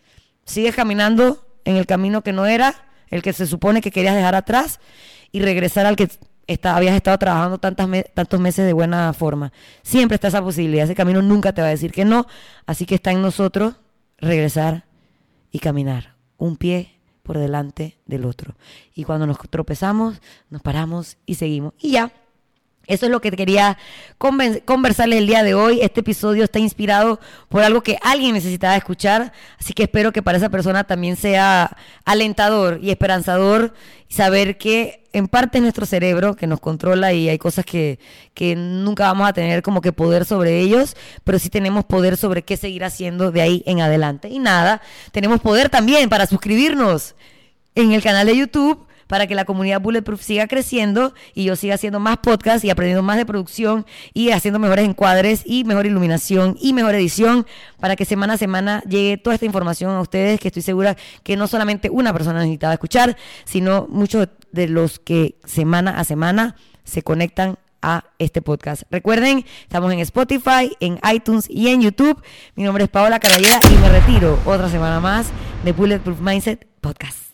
Sigues 0.45 0.75
caminando 0.75 1.45
en 1.65 1.77
el 1.77 1.86
camino 1.86 2.21
que 2.21 2.34
no 2.34 2.45
era, 2.45 2.88
el 3.10 3.21
que 3.21 3.34
se 3.34 3.47
supone 3.47 3.82
que 3.82 3.91
querías 3.91 4.15
dejar 4.15 4.36
atrás, 4.36 4.79
y 5.32 5.41
regresar 5.41 5.86
al 5.86 5.95
que 5.95 6.10
habías 6.63 6.95
estado 6.95 7.17
trabajando 7.17 7.58
tantas 7.58 7.89
tantos 8.13 8.39
meses 8.39 8.65
de 8.65 8.73
buena 8.73 9.12
forma. 9.13 9.51
Siempre 9.82 10.15
está 10.15 10.27
esa 10.27 10.41
posibilidad, 10.41 10.86
ese 10.86 10.95
camino 10.95 11.21
nunca 11.21 11.53
te 11.53 11.62
va 11.62 11.67
a 11.67 11.71
decir 11.71 11.91
que 11.91 12.06
no, 12.06 12.27
así 12.65 12.86
que 12.86 12.95
está 12.95 13.12
en 13.12 13.21
nosotros 13.21 13.75
regresar 14.17 14.86
y 15.54 15.60
caminar, 15.60 16.16
un 16.38 16.58
pie 16.58 17.00
por 17.22 17.38
delante 17.38 17.98
del 18.06 18.26
otro. 18.26 18.56
Y 18.94 19.06
cuando 19.06 19.26
nos 19.26 19.38
tropezamos, 19.50 20.22
nos 20.50 20.62
paramos 20.62 21.16
y 21.26 21.36
seguimos. 21.36 21.74
Y 21.80 21.92
ya, 21.92 22.12
eso 22.86 23.06
es 23.06 23.12
lo 23.12 23.22
que 23.22 23.32
quería 23.32 23.78
conversarles 24.17 25.19
el 25.19 25.28
día 25.28 25.41
de 25.43 25.54
hoy. 25.54 25.80
Este 25.82 26.02
episodio 26.02 26.43
está 26.43 26.60
inspirado 26.60 27.19
por 27.48 27.63
algo 27.63 27.82
que 27.82 27.98
alguien 28.02 28.34
necesitaba 28.34 28.76
escuchar, 28.76 29.32
así 29.58 29.74
que 29.74 29.84
espero 29.84 30.12
que 30.12 30.22
para 30.22 30.38
esa 30.38 30.50
persona 30.50 30.84
también 30.84 31.15
sea 31.15 31.78
alentador 32.04 32.80
y 32.82 32.89
esperanzador 32.89 33.74
saber 34.10 34.58
que 34.58 35.04
en 35.13 35.28
parte 35.28 35.60
es 35.60 35.62
nuestro 35.62 35.86
cerebro 35.86 36.36
que 36.36 36.46
nos 36.46 36.60
controla 36.60 37.13
y 37.13 37.30
hay 37.30 37.38
cosas 37.38 37.65
que, 37.65 38.00
que 38.34 38.56
nunca 38.56 39.06
vamos 39.06 39.30
a 39.30 39.34
tener 39.34 39.62
como 39.62 39.80
que 39.80 39.93
poder 39.93 40.26
sobre 40.26 40.60
ellos, 40.60 40.98
pero 41.24 41.39
sí 41.39 41.50
tenemos 41.50 41.86
poder 41.86 42.17
sobre 42.17 42.43
qué 42.43 42.58
seguir 42.58 42.84
haciendo 42.84 43.32
de 43.32 43.41
ahí 43.41 43.63
en 43.65 43.80
adelante. 43.80 44.28
Y 44.28 44.39
nada, 44.39 44.82
tenemos 45.12 45.39
poder 45.39 45.69
también 45.69 46.10
para 46.10 46.26
suscribirnos 46.26 47.15
en 47.76 47.93
el 47.93 48.04
canal 48.04 48.28
de 48.28 48.38
YouTube 48.38 48.86
para 49.08 49.28
que 49.28 49.36
la 49.36 49.46
comunidad 49.46 49.82
Bulletproof 49.82 50.22
siga 50.22 50.48
creciendo 50.48 51.13
y 51.34 51.46
yo 51.46 51.56
siga 51.56 51.76
haciendo 51.76 52.00
más 52.00 52.18
podcasts 52.18 52.66
y 52.66 52.70
aprendiendo 52.70 53.04
más 53.04 53.18
de 53.18 53.26
producción 53.26 53.86
y 54.13 54.32
haciendo 54.32 54.60
mejores 54.60 54.86
encuadres 54.86 55.44
y 55.46 55.63
mejor 55.63 55.86
iluminación 55.86 56.58
y 56.60 56.74
mejor 56.74 56.96
edición 56.96 57.46
para 57.80 57.96
que 57.96 58.06
semana 58.06 58.34
a 58.34 58.38
semana 58.38 58.82
llegue 58.88 59.18
toda 59.18 59.36
esta 59.36 59.46
información 59.46 59.92
a 59.92 60.02
ustedes 60.02 60.39
que 60.39 60.48
estoy 60.48 60.62
segura 60.62 60.96
que 61.24 61.36
no 61.38 61.48
solamente 61.48 61.89
una 61.89 62.13
persona 62.13 62.39
necesitaba 62.39 62.74
escuchar, 62.74 63.18
sino 63.46 63.88
muchos 63.89 64.28
de 64.52 64.68
los 64.68 65.00
que 65.00 65.36
semana 65.46 66.00
a 66.00 66.04
semana 66.04 66.56
se 66.84 67.02
conectan 67.02 67.58
a 67.84 68.06
este 68.18 68.42
podcast. 68.42 68.84
Recuerden, 68.89 69.46
estamos 69.62 69.92
en 69.92 70.00
Spotify, 70.00 70.76
en 70.80 71.00
iTunes 71.13 71.48
y 71.50 71.68
en 71.68 71.82
YouTube. 71.82 72.24
Mi 72.56 72.63
nombre 72.63 72.86
es 72.86 72.89
Paola 72.89 73.20
Carallera 73.20 73.60
y 73.70 73.78
me 73.78 73.89
retiro 73.89 74.39
otra 74.46 74.70
semana 74.70 75.00
más 75.00 75.28
de 75.63 75.74
Bulletproof 75.74 76.20
Mindset 76.22 76.66
Podcast. 76.80 77.33